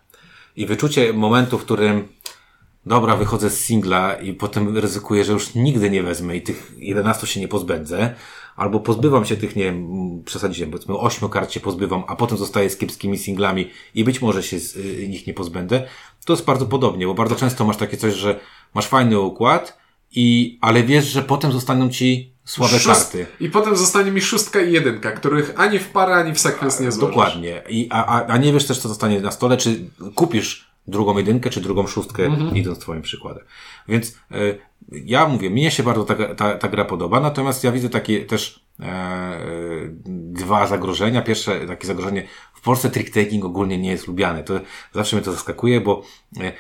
I 0.56 0.66
wyczucie 0.66 1.12
momentu, 1.12 1.58
w 1.58 1.64
którym 1.64 2.08
dobra, 2.86 3.16
wychodzę 3.16 3.50
z 3.50 3.64
singla 3.64 4.14
i 4.14 4.34
potem 4.34 4.78
ryzykuję, 4.78 5.24
że 5.24 5.32
już 5.32 5.54
nigdy 5.54 5.90
nie 5.90 6.02
wezmę 6.02 6.36
i 6.36 6.42
tych 6.42 6.72
11 6.76 7.26
się 7.26 7.40
nie 7.40 7.48
pozbędę, 7.48 8.14
albo 8.56 8.80
pozbywam 8.80 9.24
się 9.24 9.36
tych, 9.36 9.56
nie 9.56 9.64
wiem, 9.64 9.88
przesadziłem, 10.24 10.70
powiedzmy 10.70 10.98
8 10.98 11.28
kart 11.28 11.52
się 11.52 11.60
pozbywam, 11.60 12.04
a 12.06 12.16
potem 12.16 12.38
zostaję 12.38 12.70
z 12.70 12.76
kiepskimi 12.76 13.18
singlami 13.18 13.70
i 13.94 14.04
być 14.04 14.22
może 14.22 14.42
się 14.42 14.58
z 14.58 14.76
y, 14.76 15.08
nich 15.08 15.26
nie 15.26 15.34
pozbędę, 15.34 15.86
to 16.24 16.32
jest 16.32 16.44
bardzo 16.44 16.66
podobnie, 16.66 17.06
bo 17.06 17.14
bardzo 17.14 17.36
często 17.36 17.64
masz 17.64 17.76
takie 17.76 17.96
coś, 17.96 18.14
że 18.14 18.40
masz 18.74 18.86
fajny 18.86 19.20
układ, 19.20 19.80
i, 20.12 20.58
ale 20.60 20.82
wiesz, 20.82 21.04
że 21.04 21.22
potem 21.22 21.52
zostaną 21.52 21.90
ci 21.90 22.34
słabe 22.50 22.78
Szóst- 22.78 22.86
karty. 23.12 23.26
I 23.40 23.50
potem 23.50 23.76
zostanie 23.76 24.10
mi 24.10 24.20
szóstka 24.20 24.60
i 24.60 24.72
jedynka, 24.72 25.12
których 25.12 25.52
ani 25.56 25.78
w 25.78 25.88
parę, 25.88 26.14
ani 26.14 26.32
w 26.34 26.40
sekwens 26.40 26.80
nie 26.80 26.92
złożysz. 26.92 27.08
Dokładnie. 27.16 27.62
I, 27.68 27.88
a, 27.90 28.06
a, 28.06 28.26
a 28.26 28.36
nie 28.36 28.52
wiesz 28.52 28.66
też, 28.66 28.78
co 28.78 28.88
zostanie 28.88 29.20
na 29.20 29.30
stole, 29.30 29.56
czy 29.56 29.90
kupisz 30.14 30.70
drugą 30.86 31.18
jedynkę, 31.18 31.50
czy 31.50 31.60
drugą 31.60 31.86
szóstkę, 31.86 32.24
Mhm. 32.24 32.56
idąc 32.56 32.78
twoim 32.78 33.02
przykładem. 33.02 33.44
Więc 33.88 34.14
e, 34.30 34.34
ja 34.92 35.28
mówię, 35.28 35.50
mnie 35.50 35.70
się 35.70 35.82
bardzo 35.82 36.04
ta, 36.04 36.34
ta, 36.34 36.54
ta 36.54 36.68
gra 36.68 36.84
podoba, 36.84 37.20
natomiast 37.20 37.64
ja 37.64 37.72
widzę 37.72 37.88
takie 37.90 38.24
też 38.26 38.64
e, 38.80 39.38
dwa 40.32 40.66
zagrożenia. 40.66 41.22
Pierwsze 41.22 41.66
takie 41.66 41.86
zagrożenie, 41.86 42.26
w 42.61 42.62
Polsce 42.62 42.90
trick-taking 42.90 43.44
ogólnie 43.44 43.79
nie 43.79 43.90
jest 43.90 44.07
lubiany. 44.07 44.44
To 44.44 44.61
zawsze 44.92 45.16
mnie 45.16 45.25
to 45.25 45.33
zaskakuje, 45.33 45.81
bo 45.81 46.03
e, 46.40 46.44
e, 46.46 46.53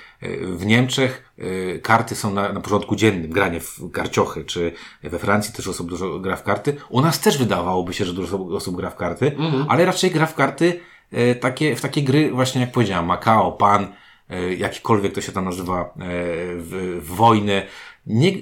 w 0.46 0.66
Niemczech 0.66 1.32
e, 1.38 1.78
karty 1.78 2.14
są 2.14 2.34
na, 2.34 2.52
na 2.52 2.60
porządku 2.60 2.96
dziennym, 2.96 3.30
granie 3.30 3.60
w 3.60 3.90
karciochy, 3.92 4.44
czy 4.44 4.72
we 5.02 5.18
Francji 5.18 5.54
też 5.54 5.68
osób 5.68 5.88
dużo 5.88 6.18
gra 6.18 6.36
w 6.36 6.42
karty. 6.42 6.76
U 6.88 7.00
nas 7.00 7.20
też 7.20 7.38
wydawałoby 7.38 7.94
się, 7.94 8.04
że 8.04 8.12
dużo 8.12 8.38
osób 8.38 8.76
gra 8.76 8.90
w 8.90 8.96
karty, 8.96 9.36
ale 9.68 9.84
raczej 9.84 10.10
gra 10.10 10.26
w 10.26 10.34
karty 10.34 10.80
takie, 11.40 11.76
w 11.76 11.80
takie 11.80 12.02
gry, 12.02 12.30
właśnie 12.30 12.60
jak 12.60 12.72
powiedziałem, 12.72 13.06
Macao, 13.06 13.52
Pan, 13.52 13.92
jakikolwiek 14.58 15.12
to 15.12 15.20
się 15.20 15.32
tam 15.32 15.44
nazywa, 15.44 15.94
w, 16.56 17.00
w 17.02 17.14
wojny, 17.14 17.62
nie, 18.06 18.32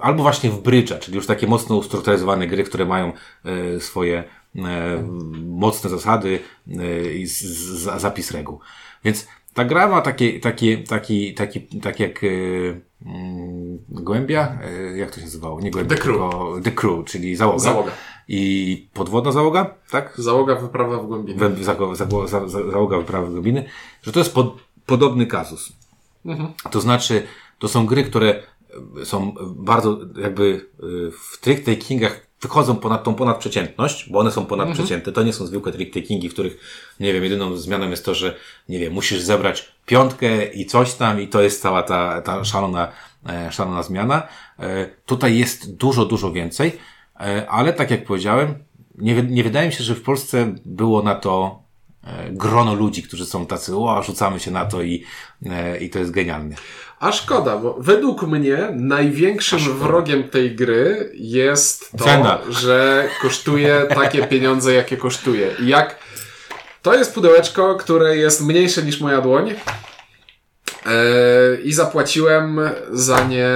albo 0.00 0.22
właśnie 0.22 0.50
w 0.50 0.62
brydża, 0.62 0.98
czyli 0.98 1.16
już 1.16 1.26
takie 1.26 1.46
mocno 1.46 1.76
ustrukturyzowane 1.76 2.46
gry, 2.46 2.64
które 2.64 2.84
mają 2.84 3.12
swoje 3.78 4.24
mocne 5.46 5.90
zasady 5.90 6.38
e, 6.78 7.12
i 7.12 7.26
zapis 7.96 8.30
reguł. 8.30 8.60
Więc 9.04 9.26
ta 9.54 9.64
gra 9.64 9.88
ma 9.88 10.00
takie, 10.00 10.40
takie, 10.40 10.78
taki, 10.78 11.34
taki, 11.34 11.60
tak 11.60 12.00
jak 12.00 12.24
e, 12.24 12.26
mm, 13.06 13.78
Głębia, 13.88 14.58
e, 14.62 14.96
jak 14.96 15.10
to 15.10 15.16
się 15.16 15.22
nazywało? 15.24 15.60
Nie 15.60 15.70
Głębia, 15.70 15.96
The 15.96 16.02
Crew. 16.02 16.16
tylko 16.16 16.56
The 16.64 16.70
Crew, 16.70 17.04
czyli 17.04 17.36
załoga. 17.36 17.58
Załoga. 17.58 17.92
I 18.28 18.88
podwodna 18.94 19.32
załoga, 19.32 19.74
tak? 19.90 20.12
Załoga 20.18 20.54
wyprawa 20.54 20.98
w. 20.98 21.08
Wę- 21.08 21.54
zago- 21.64 21.94
zago- 21.94 22.28
za- 22.28 22.48
za- 22.48 22.70
załoga 22.70 22.98
wyprawy 22.98 23.30
głębiny, 23.30 23.64
że 24.02 24.12
to 24.12 24.18
jest 24.20 24.34
pod, 24.34 24.56
podobny 24.86 25.26
kazus. 25.26 25.72
To 26.70 26.80
znaczy, 26.80 27.22
to 27.58 27.68
są 27.68 27.86
gry, 27.86 28.04
które 28.04 28.42
e, 29.02 29.04
są 29.06 29.34
bardzo 29.56 29.98
jakby 30.22 30.66
e, 30.78 30.82
w 31.10 31.40
trick-takingach 31.40 32.10
wychodzą 32.40 32.76
ponad 32.76 33.04
tą 33.04 33.14
ponadprzeciętność, 33.14 34.10
bo 34.10 34.18
one 34.18 34.30
są 34.30 34.46
ponadprzeciętne. 34.46 35.12
To 35.12 35.22
nie 35.22 35.32
są 35.32 35.46
zwykłe 35.46 35.72
trick-takingi, 35.72 36.28
w 36.28 36.32
których, 36.32 36.58
nie 37.00 37.12
wiem, 37.12 37.24
jedyną 37.24 37.56
zmianą 37.56 37.90
jest 37.90 38.04
to, 38.04 38.14
że, 38.14 38.34
nie 38.68 38.78
wiem, 38.78 38.92
musisz 38.92 39.20
zebrać 39.20 39.72
piątkę 39.86 40.46
i 40.46 40.66
coś 40.66 40.94
tam 40.94 41.20
i 41.20 41.28
to 41.28 41.42
jest 41.42 41.62
cała 41.62 41.82
ta, 41.82 42.22
ta 42.22 42.44
szalona, 42.44 42.92
e, 43.28 43.52
szalona 43.52 43.82
zmiana. 43.82 44.22
E, 44.58 44.86
tutaj 45.06 45.38
jest 45.38 45.76
dużo, 45.76 46.04
dużo 46.04 46.32
więcej, 46.32 46.72
e, 47.20 47.50
ale 47.50 47.72
tak 47.72 47.90
jak 47.90 48.04
powiedziałem, 48.04 48.54
nie, 48.98 49.22
nie 49.22 49.44
wydaje 49.44 49.66
mi 49.66 49.72
się, 49.72 49.84
że 49.84 49.94
w 49.94 50.02
Polsce 50.02 50.54
było 50.64 51.02
na 51.02 51.14
to 51.14 51.65
grono 52.30 52.74
ludzi, 52.74 53.02
którzy 53.02 53.26
są 53.26 53.46
tacy, 53.46 53.76
o, 53.76 54.02
rzucamy 54.02 54.40
się 54.40 54.50
na 54.50 54.64
to 54.64 54.82
i, 54.82 55.04
e, 55.46 55.78
i 55.78 55.90
to 55.90 55.98
jest 55.98 56.10
genialne. 56.10 56.56
A 57.00 57.12
szkoda, 57.12 57.56
bo 57.56 57.76
według 57.78 58.22
mnie 58.22 58.68
największym 58.72 59.58
wrogiem 59.78 60.28
tej 60.28 60.56
gry 60.56 61.12
jest 61.14 61.92
to, 61.92 62.04
Cena. 62.04 62.38
że 62.48 63.08
kosztuje 63.22 63.86
takie 63.88 64.22
pieniądze, 64.26 64.72
jakie 64.72 64.96
kosztuje. 64.96 65.50
I 65.60 65.66
jak 65.68 65.98
to 66.82 66.94
jest 66.94 67.14
pudełeczko, 67.14 67.74
które 67.74 68.16
jest 68.16 68.42
mniejsze 68.46 68.82
niż 68.82 69.00
moja 69.00 69.20
dłoń. 69.20 69.50
e, 69.50 69.54
I 71.64 71.72
zapłaciłem 71.72 72.60
za 72.92 73.24
nie 73.24 73.48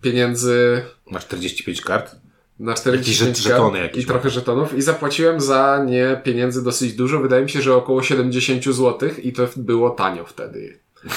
pieniędzy 0.00 0.82
Ma 1.10 1.18
45 1.18 1.80
kart. 1.82 2.16
Na 2.58 2.74
45 2.74 3.20
Jakieś 3.20 3.38
żet- 3.38 3.48
żetony 3.48 3.78
jakieś 3.78 4.04
i 4.04 4.06
trochę 4.06 4.30
żetonów 4.30 4.74
i 4.74 4.82
zapłaciłem 4.82 5.40
za 5.40 5.84
nie 5.86 6.20
pieniędzy 6.24 6.64
dosyć 6.64 6.92
dużo. 6.92 7.20
Wydaje 7.20 7.42
mi 7.42 7.50
się, 7.50 7.62
że 7.62 7.74
około 7.74 8.02
70 8.02 8.64
zł 8.64 9.10
i 9.22 9.32
to 9.32 9.48
było 9.56 9.90
tanio 9.90 10.24
wtedy. 10.24 10.78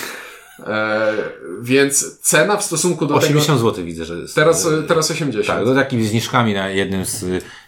E, 0.68 1.14
więc 1.62 2.20
cena 2.20 2.58
w 2.58 2.64
stosunku 2.64 3.06
do 3.06 3.16
80 3.16 3.60
zł 3.60 3.86
widzę, 3.86 4.06
że 4.06 4.16
jest. 4.16 4.36
tego... 4.36 4.46
Teraz, 4.46 4.68
teraz 4.88 5.12
80. 5.12 5.48
Tak, 5.48 5.66
to 5.66 5.76
takimi 5.76 6.08
zniżkami 6.08 6.54
na 6.54 6.70
jednym 6.70 7.06
z, 7.06 7.26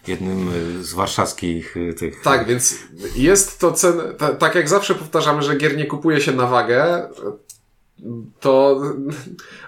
jednym 0.07 0.49
z 0.81 0.93
warszawskich 0.93 1.77
y, 1.77 1.93
tych. 1.93 2.21
Tak, 2.21 2.47
więc 2.47 2.75
jest 3.15 3.59
to 3.59 3.71
cena, 3.71 4.03
ta, 4.17 4.33
tak 4.33 4.55
jak 4.55 4.69
zawsze 4.69 4.95
powtarzamy, 4.95 5.43
że 5.43 5.55
gier 5.55 5.77
nie 5.77 5.85
kupuje 5.85 6.21
się 6.21 6.31
na 6.31 6.47
wagę, 6.47 7.09
to... 8.39 8.81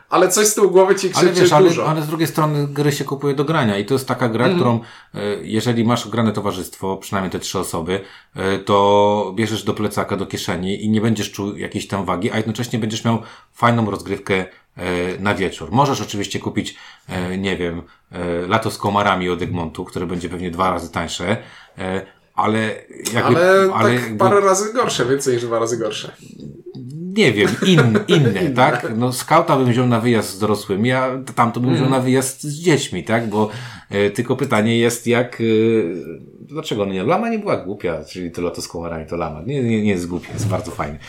Ale 0.10 0.30
coś 0.30 0.48
z 0.48 0.56
tyłu 0.56 0.72
głowy 0.72 0.96
ci 0.96 1.10
krzyczy 1.10 1.26
Ale 1.26 1.36
wiesz, 1.36 1.54
ale, 1.54 1.70
dużo. 1.70 1.88
ale 1.88 2.02
z 2.02 2.08
drugiej 2.08 2.28
strony 2.28 2.68
gry 2.68 2.92
się 2.92 3.04
kupuje 3.04 3.36
do 3.36 3.46
grania 3.46 3.78
i 3.78 3.86
to 3.86 3.94
jest 3.94 4.08
taka 4.08 4.30
gra, 4.30 4.50
którą 4.50 4.80
e, 5.14 5.20
jeżeli 5.42 5.86
masz 5.86 6.10
grane 6.10 6.32
towarzystwo, 6.32 6.98
przynajmniej 6.98 7.32
te 7.32 7.40
trzy 7.40 7.60
osoby, 7.60 8.02
e, 8.36 8.58
to 8.60 9.34
bierzesz 9.36 9.64
do 9.64 9.74
plecaka, 9.74 10.18
do 10.18 10.26
kieszeni 10.26 10.86
i 10.86 10.90
nie 10.90 11.02
będziesz 11.02 11.32
czuł 11.32 11.58
jakiejś 11.58 11.88
tam 11.88 12.06
wagi, 12.06 12.32
a 12.32 12.38
jednocześnie 12.38 12.80
będziesz 12.80 13.06
miał 13.06 13.22
fajną 13.54 13.92
rozgrywkę 13.92 14.46
e, 14.76 15.20
na 15.20 15.36
wieczór. 15.36 15.72
Możesz 15.72 16.02
oczywiście 16.02 16.40
kupić, 16.40 16.76
nie 17.38 17.58
wiem, 17.58 17.82
lato 18.48 18.72
z 18.72 18.78
komarami 18.78 19.30
od 19.30 19.42
Egmontu, 19.42 19.86
które 19.86 20.06
będzie 20.06 20.30
pewnie 20.30 20.52
dwa 20.52 20.70
razy 20.72 20.92
tańsze, 20.92 21.38
ale 22.36 22.76
jakby, 23.14 23.42
Ale, 23.42 23.70
tak 23.94 23.94
jakby- 24.04 24.18
parę 24.18 24.42
razy 24.42 24.74
gorsze, 24.74 25.06
więcej 25.06 25.34
niż 25.34 25.44
dwa 25.44 25.60
razy 25.60 25.78
gorsze. 25.78 26.16
Nie 27.18 27.34
wiem, 27.34 27.50
in, 27.66 28.00
inne, 28.08 28.50
tak? 28.50 28.94
No, 28.98 29.14
skauta 29.14 29.58
bym 29.58 29.66
wziął 29.66 29.88
na 29.88 30.00
wyjazd 30.00 30.30
z 30.30 30.40
dorosłymi, 30.40 30.92
a 30.92 31.10
tamto 31.36 31.60
bym 31.60 31.76
wziął 31.76 31.90
na 31.90 32.00
wyjazd 32.00 32.44
z 32.44 32.60
dziećmi, 32.60 33.04
tak? 33.04 33.30
Bo 33.30 33.50
e, 33.90 34.10
tylko 34.10 34.36
pytanie 34.36 34.78
jest, 34.78 35.08
jak. 35.08 35.42
E, 35.42 35.44
dlaczego 36.42 36.86
nie? 36.86 37.04
Lama 37.04 37.30
nie 37.30 37.40
była 37.40 37.58
głupia, 37.58 38.04
czyli 38.04 38.32
to 38.32 38.42
loto 38.42 38.62
z 38.62 38.68
komarami, 38.68 39.06
to 39.06 39.16
lama. 39.16 39.42
Nie, 39.46 39.64
nie, 39.64 39.82
nie 39.82 39.92
jest 39.92 40.08
głupia, 40.08 40.34
jest 40.34 40.48
bardzo 40.48 40.72
fajny. 40.72 41.00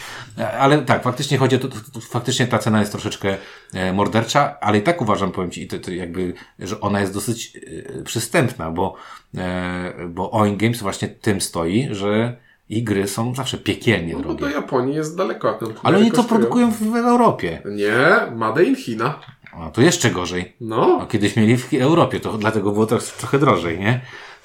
Ale 0.59 0.79
tak, 0.79 1.03
faktycznie 1.03 1.39
chodzi 1.39 1.57
o 1.57 1.59
to, 1.59 1.69
to, 1.69 1.77
to, 1.93 2.01
faktycznie 2.01 2.47
ta 2.47 2.59
cena 2.59 2.81
jest 2.81 2.93
troszeczkę 2.93 3.37
e, 3.75 3.93
mordercza, 3.93 4.61
ale 4.61 4.79
i 4.79 4.83
tak 4.83 5.03
uważam, 5.03 5.33
powiem 5.33 5.51
Ci, 5.51 5.67
to, 5.67 5.79
to 5.79 5.91
jakby, 5.91 6.33
że 6.59 6.81
ona 6.81 7.01
jest 7.01 7.15
dosyć 7.15 7.57
e, 7.99 8.03
przystępna, 8.03 8.71
bo, 8.71 8.95
e, 9.37 9.93
bo 10.09 10.33
Oin 10.33 10.57
Games 10.57 10.83
właśnie 10.83 11.09
tym 11.09 11.41
stoi, 11.41 11.89
że 11.91 12.37
ich 12.69 12.85
gry 12.85 13.09
są 13.09 13.35
zawsze 13.35 13.59
piekielnie 13.59 14.13
No 14.15 14.21
drogie. 14.21 14.41
do 14.41 14.49
Japonii 14.49 14.95
jest 14.95 15.17
daleko. 15.17 15.59
Ale 15.83 15.99
oni 15.99 16.11
to 16.11 16.17
kosztują. 16.17 16.39
produkują 16.41 16.71
w 16.73 16.97
Europie. 16.97 17.63
Nie, 17.65 18.37
Made 18.37 18.65
in 18.65 18.77
China. 18.77 19.19
A 19.53 19.71
to 19.71 19.81
jeszcze 19.83 20.11
gorzej. 20.11 20.57
No, 20.61 20.99
A 21.03 21.07
kiedyś 21.07 21.37
mieli 21.37 21.57
w 21.57 21.75
Europie, 21.75 22.21
to 22.21 22.39
dlatego 22.39 22.73
było 22.73 22.87
to 22.87 22.99
trochę 23.19 23.39
drożej, 23.39 23.79
nie? 23.79 24.01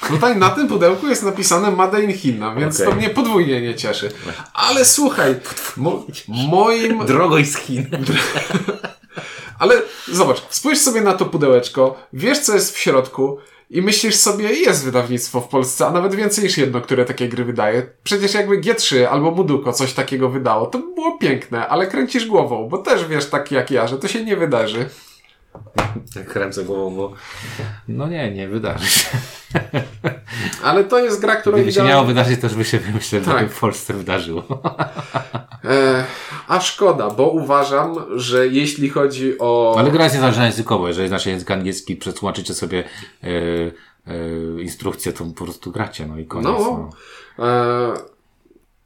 tutaj 0.10 0.38
na 0.38 0.50
tym 0.50 0.68
pudełku 0.68 1.08
jest 1.08 1.24
napisane 1.24 1.72
Made 1.72 2.02
in 2.04 2.14
China, 2.14 2.56
więc 2.56 2.76
Okej. 2.82 2.94
to 2.94 3.00
mnie 3.00 3.10
podwójnie 3.10 3.62
nie 3.62 3.76
cieszy. 3.76 4.12
Ale 4.54 4.86
słuchaj, 4.86 5.36
mo 5.78 6.06
moim 6.50 7.06
Drogo 7.06 7.38
i 7.38 7.46
z 7.46 7.58
Chin. 7.58 7.86
Ale 9.60 9.82
zobacz, 10.12 10.44
spójrz 10.50 10.80
sobie 10.80 11.02
na 11.02 11.14
to 11.14 11.26
pudełeczko, 11.26 11.96
wiesz 12.14 12.40
co 12.40 12.54
jest 12.54 12.76
w 12.76 12.80
środku 12.80 13.38
i 13.72 13.82
myślisz 13.82 14.16
sobie, 14.16 14.54
jest 14.54 14.86
wydawnictwo 14.86 15.42
w 15.42 15.48
Polsce, 15.48 15.88
a 15.88 15.92
nawet 15.92 16.16
więcej 16.16 16.44
niż 16.44 16.58
jedno, 16.58 16.82
które 16.82 17.06
takie 17.06 17.30
gry 17.30 17.46
wydaje. 17.46 17.88
Przecież 18.04 18.34
jakby 18.34 18.62
G3 18.62 19.04
albo 19.04 19.32
Muduko 19.32 19.74
coś 19.74 19.94
takiego 19.94 20.30
wydało, 20.30 20.66
to 20.66 20.80
by 20.80 20.96
było 20.96 21.18
piękne, 21.18 21.68
ale 21.68 21.88
kręcisz 21.88 22.26
głową, 22.26 22.70
bo 22.70 22.78
też 22.78 23.06
wiesz 23.06 23.30
tak 23.30 23.52
jak 23.52 23.72
ja, 23.72 23.88
że 23.88 23.98
to 23.98 24.08
się 24.08 24.26
nie 24.26 24.38
wydarzy. 24.38 24.90
Tak 26.14 26.26
kręcę 26.28 26.64
głową, 26.64 26.96
bo 26.96 27.14
no 27.88 28.08
nie, 28.08 28.32
nie 28.32 28.48
wydarzy 28.48 28.88
się. 28.88 29.08
Ale 30.64 30.84
to 30.84 31.00
jest 31.00 31.22
gra, 31.22 31.36
którą 31.36 31.56
Gdyby 31.56 31.66
się 31.66 31.72
widziałem- 31.72 31.90
miało 31.92 32.06
wydarzyć, 32.06 32.42
to 32.42 32.48
już 32.48 32.56
by 32.56 32.66
się 32.66 32.80
myślę, 32.94 33.22
Tak. 33.22 33.50
w 33.52 33.60
Polsce 33.60 33.94
wydarzyło. 33.94 34.44
E, 35.66 36.04
a 36.48 36.60
szkoda, 36.62 37.10
bo 37.10 37.30
uważam, 37.30 37.96
że 38.16 38.48
jeśli 38.48 38.90
chodzi 38.90 39.36
o... 39.40 39.76
Ale 39.78 39.92
gra 39.92 40.04
jest 40.04 40.16
niezależna 40.16 40.46
językowo. 40.46 40.88
Jeżeli 40.88 41.08
znacie 41.08 41.32
język 41.32 41.52
angielski, 41.52 41.96
przetłumaczycie 41.96 42.54
sobie 42.54 42.84
e, 43.24 43.28
e, 44.08 44.62
instrukcję, 44.62 45.14
to 45.14 45.26
po 45.26 45.46
prostu 45.46 45.72
gracie, 45.72 46.06
no 46.08 46.18
i 46.18 46.26
koniec. 46.26 46.48
No, 46.48 46.90
No. 47.38 47.94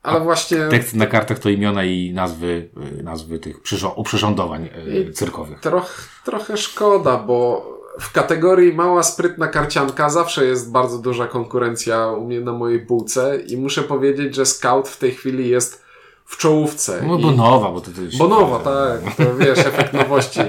Ale 0.06 0.20
właśnie... 0.20 0.58
Tekst 0.70 0.96
na 0.96 1.06
kartach 1.08 1.40
to 1.40 1.50
imiona 1.50 1.84
i 1.84 2.14
nazwy, 2.14 2.70
e, 3.00 3.04
nazwy 3.04 3.40
tych 3.40 3.62
przyrząd- 3.62 3.94
uprzyrządowań 3.96 4.70
e, 5.08 5.12
cyrkowych. 5.12 5.60
Troch, 5.60 5.96
trochę 6.26 6.58
szkoda, 6.58 7.18
bo 7.18 7.66
w 8.00 8.12
kategorii 8.12 8.74
mała, 8.74 9.04
sprytna 9.04 9.48
karcianka 9.48 10.10
zawsze 10.10 10.46
jest 10.46 10.72
bardzo 10.72 10.98
duża 11.00 11.28
konkurencja 11.28 12.08
u 12.08 12.26
mnie 12.26 12.42
na 12.42 12.54
mojej 12.54 12.86
półce 12.86 13.38
i 13.48 13.58
muszę 13.58 13.82
powiedzieć, 13.84 14.36
że 14.36 14.46
Scout 14.46 14.90
w 14.90 14.98
tej 14.98 15.12
chwili 15.12 15.50
jest 15.50 15.86
w 16.26 16.38
czołówce. 16.38 17.04
No 17.08 17.18
bo 17.18 17.32
nowa, 17.32 17.72
bo 17.72 17.82
to, 17.82 17.92
się- 18.12 18.18
Bo 18.18 18.28
nowa, 18.28 18.60
tak, 18.60 19.16
to 19.16 19.36
wiesz, 19.36 19.60
efekt 19.60 19.94
nowości. 19.94 20.40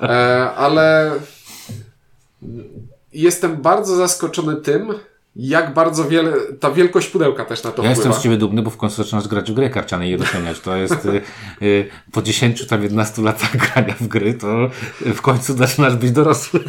E, 0.00 0.50
ale 0.56 1.12
jestem 3.12 3.56
bardzo 3.56 3.96
zaskoczony 3.96 4.56
tym, 4.56 4.94
jak 5.36 5.74
bardzo 5.74 6.04
wiele, 6.04 6.32
ta 6.60 6.70
wielkość 6.70 7.08
pudełka 7.08 7.44
też 7.44 7.62
na 7.62 7.70
to 7.70 7.82
Ja 7.82 7.88
jestem 7.88 8.04
wpływa. 8.04 8.20
z 8.20 8.22
ciebie 8.22 8.36
dumny, 8.36 8.62
bo 8.62 8.70
w 8.70 8.76
końcu 8.76 8.96
zaczynasz 8.96 9.28
grać 9.28 9.50
w 9.50 9.54
gry 9.54 9.70
karciane 9.70 10.08
i 10.08 10.16
doceniać. 10.16 10.60
To 10.60 10.76
jest 10.76 11.06
y, 11.06 11.20
y, 11.62 11.88
po 12.12 12.22
10 12.22 12.66
tam 12.66 12.82
11 12.82 13.22
latach 13.22 13.56
grania 13.56 13.94
w 14.00 14.08
gry, 14.08 14.34
to 14.34 14.46
w 15.00 15.20
końcu 15.22 15.56
zaczynasz 15.56 15.96
być 15.96 16.10
dorosły. 16.12 16.60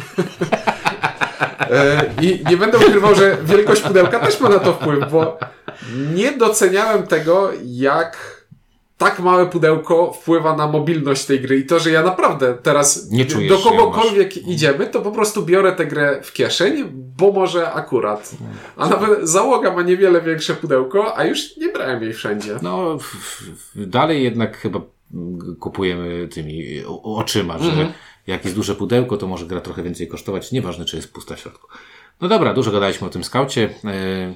E, 1.60 2.04
I 2.22 2.44
nie 2.50 2.56
będę 2.56 2.78
ukrywał, 2.78 3.14
że 3.14 3.36
wielkość 3.44 3.82
pudełka 3.82 4.20
też 4.20 4.40
ma 4.40 4.48
na 4.48 4.58
to 4.58 4.72
wpływ, 4.72 5.10
bo 5.12 5.38
nie 6.14 6.32
doceniałem 6.32 7.06
tego, 7.06 7.50
jak 7.64 8.37
tak 8.98 9.20
małe 9.20 9.46
pudełko 9.46 10.12
wpływa 10.12 10.56
na 10.56 10.66
mobilność 10.66 11.24
tej 11.24 11.40
gry 11.40 11.58
i 11.58 11.66
to, 11.66 11.78
że 11.78 11.90
ja 11.90 12.02
naprawdę 12.02 12.58
teraz 12.62 13.10
Nie 13.10 13.26
czujesz, 13.26 13.48
do 13.48 13.58
kogokolwiek 13.58 14.36
idziemy, 14.36 14.86
to 14.86 15.00
po 15.00 15.10
prostu 15.10 15.42
biorę 15.42 15.72
tę 15.72 15.86
grę 15.86 16.20
w 16.22 16.32
kieszeń, 16.32 16.84
bo 16.92 17.32
może 17.32 17.72
akurat. 17.72 18.34
A 18.76 18.88
nawet 18.88 19.28
załoga 19.28 19.72
ma 19.72 19.82
niewiele 19.82 20.20
większe 20.20 20.54
pudełko, 20.54 21.18
a 21.18 21.24
już 21.24 21.56
nie 21.56 21.68
brałem 21.68 22.02
jej 22.02 22.12
wszędzie. 22.12 22.56
No, 22.62 22.98
dalej 23.76 24.24
jednak 24.24 24.56
chyba 24.56 24.80
kupujemy 25.60 26.28
tymi 26.28 26.64
oczyma, 27.02 27.58
że 27.58 27.70
Mhm. 27.70 27.92
jak 28.26 28.44
jest 28.44 28.56
duże 28.56 28.74
pudełko, 28.74 29.16
to 29.16 29.26
może 29.26 29.46
gra 29.46 29.60
trochę 29.60 29.82
więcej 29.82 30.08
kosztować, 30.08 30.52
nieważne 30.52 30.84
czy 30.84 30.96
jest 30.96 31.12
pusta 31.12 31.36
w 31.36 31.40
środku. 31.40 31.68
No 32.20 32.28
dobra, 32.28 32.54
dużo 32.54 32.70
gadaliśmy 32.72 33.06
o 33.06 33.10
tym 33.10 33.24
skaucie. 33.24 33.70
E, 33.84 33.88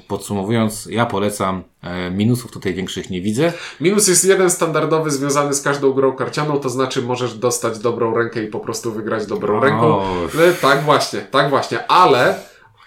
Podsumowując, 0.08 0.86
ja 0.90 1.06
polecam. 1.06 1.62
E, 1.82 2.10
Minusów 2.10 2.52
tutaj 2.52 2.74
większych 2.74 3.10
nie 3.10 3.20
widzę. 3.20 3.52
Minus 3.80 4.08
jest 4.08 4.24
jeden 4.24 4.50
standardowy 4.50 5.10
związany 5.10 5.54
z 5.54 5.62
każdą 5.62 5.92
grą 5.92 6.12
karcianą, 6.12 6.58
to 6.60 6.68
znaczy 6.70 7.02
możesz 7.02 7.34
dostać 7.34 7.78
dobrą 7.78 8.14
rękę 8.18 8.42
i 8.44 8.46
po 8.46 8.60
prostu 8.60 8.92
wygrać 8.92 9.26
dobrą 9.26 9.56
O. 9.58 9.60
ręką. 9.60 10.02
E, 10.02 10.52
Tak 10.60 10.82
właśnie, 10.82 11.20
tak 11.20 11.50
właśnie, 11.50 11.86
ale, 11.86 12.34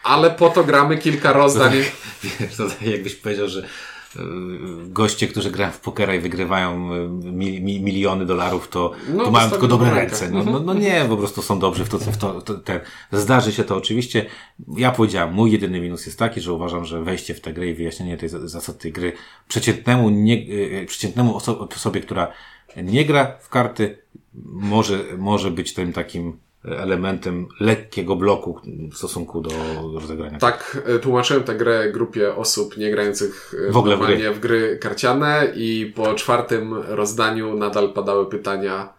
ale 0.04 0.32
po 0.32 0.50
to 0.50 0.64
gramy 0.64 0.98
kilka 0.98 1.34
rozdań. 1.34 1.72
Wiesz, 2.40 2.56
to 2.58 2.70
tak 2.70 2.82
jakbyś 2.82 3.16
powiedział, 3.16 3.48
że 3.48 3.66
goście, 4.88 5.28
którzy 5.28 5.52
grają 5.52 5.72
w 5.72 5.80
pokera 5.80 6.16
i 6.16 6.20
wygrywają 6.20 6.94
e, 6.94 7.08
mi, 7.10 7.62
mi, 7.62 7.80
miliony 7.80 8.26
dolarów, 8.26 8.68
to, 8.68 8.92
No, 9.14 9.24
to 9.26 9.32
mają 9.32 9.50
tylko 9.50 9.68
dobre 9.68 9.94
ręce. 9.94 10.30
No, 10.30 10.44
no, 10.44 10.60
no 10.60 10.74
nie, 10.74 11.06
po 11.10 11.18
prostu 11.18 11.42
są 11.42 11.60
dobrzy 11.60 11.86
w 11.86 11.90
to, 11.90 11.98
w 12.00 12.18
to, 12.18 12.42
to 12.42 12.54
te, 12.54 12.80
Zdarzy 13.12 13.52
się 13.52 13.64
to 13.64 13.76
oczywiście. 13.76 14.26
Ja 14.78 14.92
powiedziałem, 14.92 15.34
mój 15.34 15.52
jedyny 15.52 15.82
minus 15.82 16.06
jest 16.06 16.20
taki, 16.20 16.42
że 16.42 16.54
uważam, 16.54 16.86
że 16.86 17.04
wejście 17.04 17.34
w 17.34 17.42
tę 17.42 17.54
grę 17.54 17.68
i 17.68 17.74
wyjaśnienie 17.74 18.18
tej 18.18 18.30
za- 18.30 18.48
zasad 18.48 18.78
tej 18.78 18.92
gry 18.92 19.14
przeciętnemu, 19.48 20.10
nie, 20.10 20.46
e, 20.82 20.86
przeciętnemu 20.86 21.36
oso 21.36 21.60
osobie, 21.76 22.02
która 22.02 22.28
nie 22.84 23.06
gra 23.06 23.38
w 23.42 23.50
karty, 23.50 23.98
może, 24.44 25.04
może 25.18 25.52
być 25.52 25.74
tym 25.74 25.94
takim 25.94 26.38
elementem 26.68 27.48
lekkiego 27.60 28.16
bloku 28.16 28.60
w 28.92 28.98
stosunku 28.98 29.42
do 29.42 29.50
rozegrania. 30.00 30.40
Tak, 30.40 30.78
e, 30.86 31.00
tłumaczyłem 31.00 31.44
tę 31.44 31.56
grę 31.56 31.92
grupie 31.92 32.36
osób 32.36 32.78
nie 32.78 32.92
grających 32.92 33.54
e, 33.70 33.72
W 33.72 33.78
ogóle 33.78 33.96
w 33.96 34.00
normalnie 34.00 34.32
w 34.32 34.40
gry 34.40 34.78
karciane 34.82 35.48
i 35.56 35.94
po 35.96 36.14
czwartym 36.14 36.74
rozdaniu 36.74 37.58
nadal 37.58 37.94
padały 37.94 38.30
pytania 38.30 38.94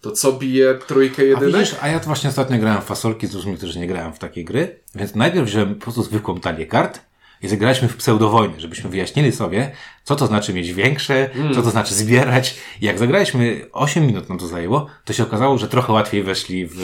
to 0.00 0.10
co 0.10 0.32
bije 0.32 0.74
trójkę 0.86 1.22
A 1.22 1.24
jedynek? 1.24 1.54
widzisz, 1.54 1.76
a 1.80 1.88
ja 1.88 2.00
to 2.00 2.06
właśnie 2.06 2.30
ostatnio 2.30 2.58
grałem 2.58 2.82
w 2.82 2.84
fasolki 2.84 3.26
z 3.26 3.34
ludźmi, 3.34 3.56
którzy 3.56 3.78
nie 3.78 3.86
grają 3.86 4.12
w 4.12 4.18
takie 4.18 4.44
gry, 4.44 4.80
więc 4.94 5.14
najpierw 5.14 5.46
wziąłem 5.46 5.74
po 5.74 5.80
prostu 5.80 6.02
zwykłą 6.02 6.40
talię 6.40 6.66
kart 6.66 7.00
i 7.42 7.48
zagraliśmy 7.48 7.88
w 7.88 7.96
pseudowojnę, 7.96 8.60
żebyśmy 8.60 8.90
wyjaśnili 8.90 9.32
sobie, 9.32 9.70
co 10.04 10.16
to 10.16 10.26
znaczy 10.26 10.54
mieć 10.54 10.72
większe, 10.72 11.30
co 11.54 11.62
to 11.62 11.70
znaczy 11.70 11.94
zbierać. 11.94 12.56
I 12.80 12.84
jak 12.86 12.98
zagraliśmy 12.98 13.66
8 13.72 14.06
minut 14.06 14.28
nam 14.28 14.38
to 14.38 14.46
zajęło, 14.46 14.86
to 15.04 15.12
się 15.12 15.22
okazało, 15.22 15.58
że 15.58 15.68
trochę 15.68 15.92
łatwiej 15.92 16.22
weszli 16.22 16.66
w, 16.66 16.74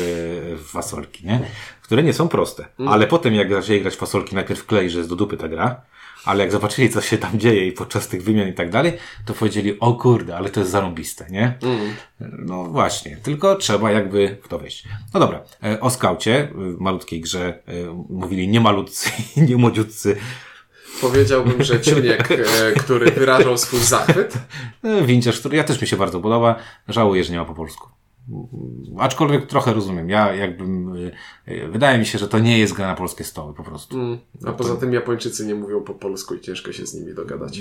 w 0.64 0.70
fasolki, 0.70 1.26
nie? 1.26 1.40
Które 1.82 2.02
nie 2.02 2.12
są 2.12 2.28
proste. 2.28 2.66
Ale 2.88 3.06
potem 3.06 3.34
jak 3.34 3.52
zaczęli 3.52 3.80
grać 3.80 3.96
fasolki, 3.96 4.34
najpierw 4.34 4.66
klei, 4.66 4.90
że 4.90 4.98
jest 4.98 5.10
do 5.10 5.16
dupy 5.16 5.36
ta 5.36 5.48
gra, 5.48 5.80
ale 6.24 6.42
jak 6.42 6.52
zobaczyli, 6.52 6.90
co 6.90 7.00
się 7.00 7.18
tam 7.18 7.38
dzieje 7.38 7.66
i 7.66 7.72
podczas 7.72 8.08
tych 8.08 8.22
wymian 8.22 8.48
i 8.48 8.52
tak 8.52 8.70
dalej, 8.70 8.92
to 9.26 9.34
powiedzieli, 9.34 9.80
o 9.80 9.94
kurde, 9.94 10.36
ale 10.36 10.50
to 10.50 10.60
jest 10.60 10.72
zarąbiste, 10.72 11.26
nie? 11.30 11.58
No 12.20 12.64
właśnie, 12.64 13.16
tylko 13.16 13.56
trzeba 13.56 13.90
jakby 13.90 14.38
w 14.42 14.48
to 14.48 14.58
wejść. 14.58 14.84
No 15.14 15.20
dobra, 15.20 15.42
e, 15.64 15.80
o 15.80 15.90
skaucie, 15.90 16.48
w 16.54 16.80
malutkiej 16.80 17.20
grze, 17.20 17.62
e, 17.66 18.04
mówili 18.08 18.48
nie 18.48 18.60
malutcy 18.60 19.10
nie 19.48 19.56
młodziutcy, 19.56 20.16
Powiedziałbym, 21.00 21.62
że 21.62 21.80
Ciuniek, 21.80 22.30
e, 22.30 22.36
który 22.72 23.10
wyrażał 23.10 23.58
swój 23.58 23.80
zachwyt. 23.80 24.34
e, 24.84 25.02
winciarz, 25.02 25.40
który 25.40 25.56
ja 25.56 25.64
też 25.64 25.80
mi 25.80 25.86
się 25.86 25.96
bardzo 25.96 26.20
podoba, 26.20 26.56
żałuję, 26.88 27.24
że 27.24 27.32
nie 27.32 27.38
ma 27.38 27.44
po 27.44 27.54
polsku. 27.54 27.88
Aczkolwiek 28.98 29.46
trochę 29.46 29.72
rozumiem. 29.74 30.10
Ja 30.10 30.34
jakbym, 30.34 30.96
y, 30.96 31.12
y, 31.48 31.68
wydaje 31.68 31.98
mi 31.98 32.06
się, 32.06 32.18
że 32.18 32.28
to 32.28 32.38
nie 32.38 32.58
jest 32.58 32.72
gra 32.74 32.86
na 32.86 32.94
polskie 32.94 33.24
stoły 33.24 33.54
po 33.54 33.62
prostu. 33.64 33.96
Mm. 34.00 34.18
A 34.46 34.52
poza 34.52 34.76
tym 34.76 34.92
Japończycy 34.92 35.46
nie 35.46 35.54
mówią 35.54 35.80
po 35.80 35.94
polsku 35.94 36.34
i 36.34 36.40
ciężko 36.40 36.72
się 36.72 36.86
z 36.86 36.94
nimi 36.94 37.14
dogadać. 37.14 37.58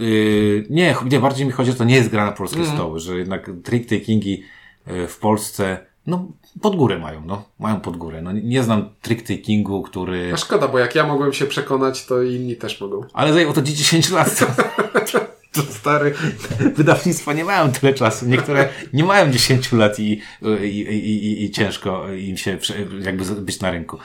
Yy, 0.00 0.66
nie, 0.70 0.96
nie, 1.10 1.20
bardziej 1.20 1.46
mi 1.46 1.52
chodzi, 1.52 1.70
że 1.70 1.76
to 1.76 1.84
nie 1.84 1.94
jest 1.96 2.08
gra 2.08 2.24
na 2.26 2.32
polskie 2.32 2.58
Mhm. 2.60 2.76
stoły, 2.78 3.00
że 3.00 3.16
jednak 3.18 3.48
trick-takingi 3.62 4.42
yy, 4.86 5.06
w 5.08 5.18
Polsce, 5.18 5.86
no, 6.06 6.26
pod 6.60 6.76
górę 6.76 6.98
mają, 6.98 7.22
no, 7.26 7.44
mają 7.58 7.80
pod 7.80 7.96
górę. 7.96 8.22
No, 8.22 8.32
nie- 8.32 8.62
znam 8.62 8.88
trick-takingu, 9.02 9.82
który, 9.82 10.30
A 10.34 10.36
szkoda, 10.36 10.68
bo 10.68 10.78
jak 10.78 10.94
ja 10.94 11.06
mogłem 11.06 11.32
się 11.32 11.46
przekonać, 11.46 12.06
to 12.06 12.22
inni 12.22 12.56
też 12.56 12.80
mogą. 12.80 13.00
ale 13.12 13.32
zajęło 13.32 13.52
to 13.52 13.62
10 13.62 14.10
lat. 14.10 14.38
Stary, 15.82 16.14
wydawnictwa 16.76 17.32
nie 17.32 17.44
mają 17.44 17.72
tyle 17.72 17.94
czasu. 17.94 18.26
Niektóre 18.26 18.68
nie 18.92 19.04
mają 19.04 19.30
10 19.30 19.72
lat 19.72 19.98
i, 19.98 20.20
i, 20.62 20.66
i, 20.66 21.26
i, 21.26 21.44
i 21.44 21.50
ciężko 21.50 22.12
im 22.12 22.36
się 22.36 22.58
jakby 23.00 23.24
być 23.24 23.60
na 23.60 23.70
rynku. 23.70 23.98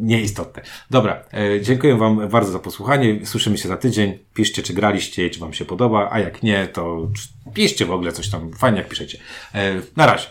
Nieistotne. 0.00 0.62
Dobra, 0.90 1.24
e, 1.32 1.60
dziękuję 1.60 1.96
Wam 1.96 2.28
bardzo 2.28 2.52
za 2.52 2.58
posłuchanie. 2.58 3.26
Słyszymy 3.26 3.58
się 3.58 3.68
za 3.68 3.76
tydzień. 3.76 4.18
Piszcie, 4.34 4.62
czy 4.62 4.74
graliście 4.74 5.30
czy 5.30 5.40
Wam 5.40 5.52
się 5.52 5.64
podoba, 5.64 6.08
a 6.10 6.18
jak 6.20 6.42
nie, 6.42 6.66
to 6.66 7.10
piszcie 7.54 7.86
w 7.86 7.92
ogóle 7.92 8.12
coś 8.12 8.28
tam. 8.30 8.52
Fajnie, 8.52 8.78
jak 8.78 8.88
piszecie. 8.88 9.18
E, 9.54 9.74
na 9.96 10.06
razie. 10.06 10.28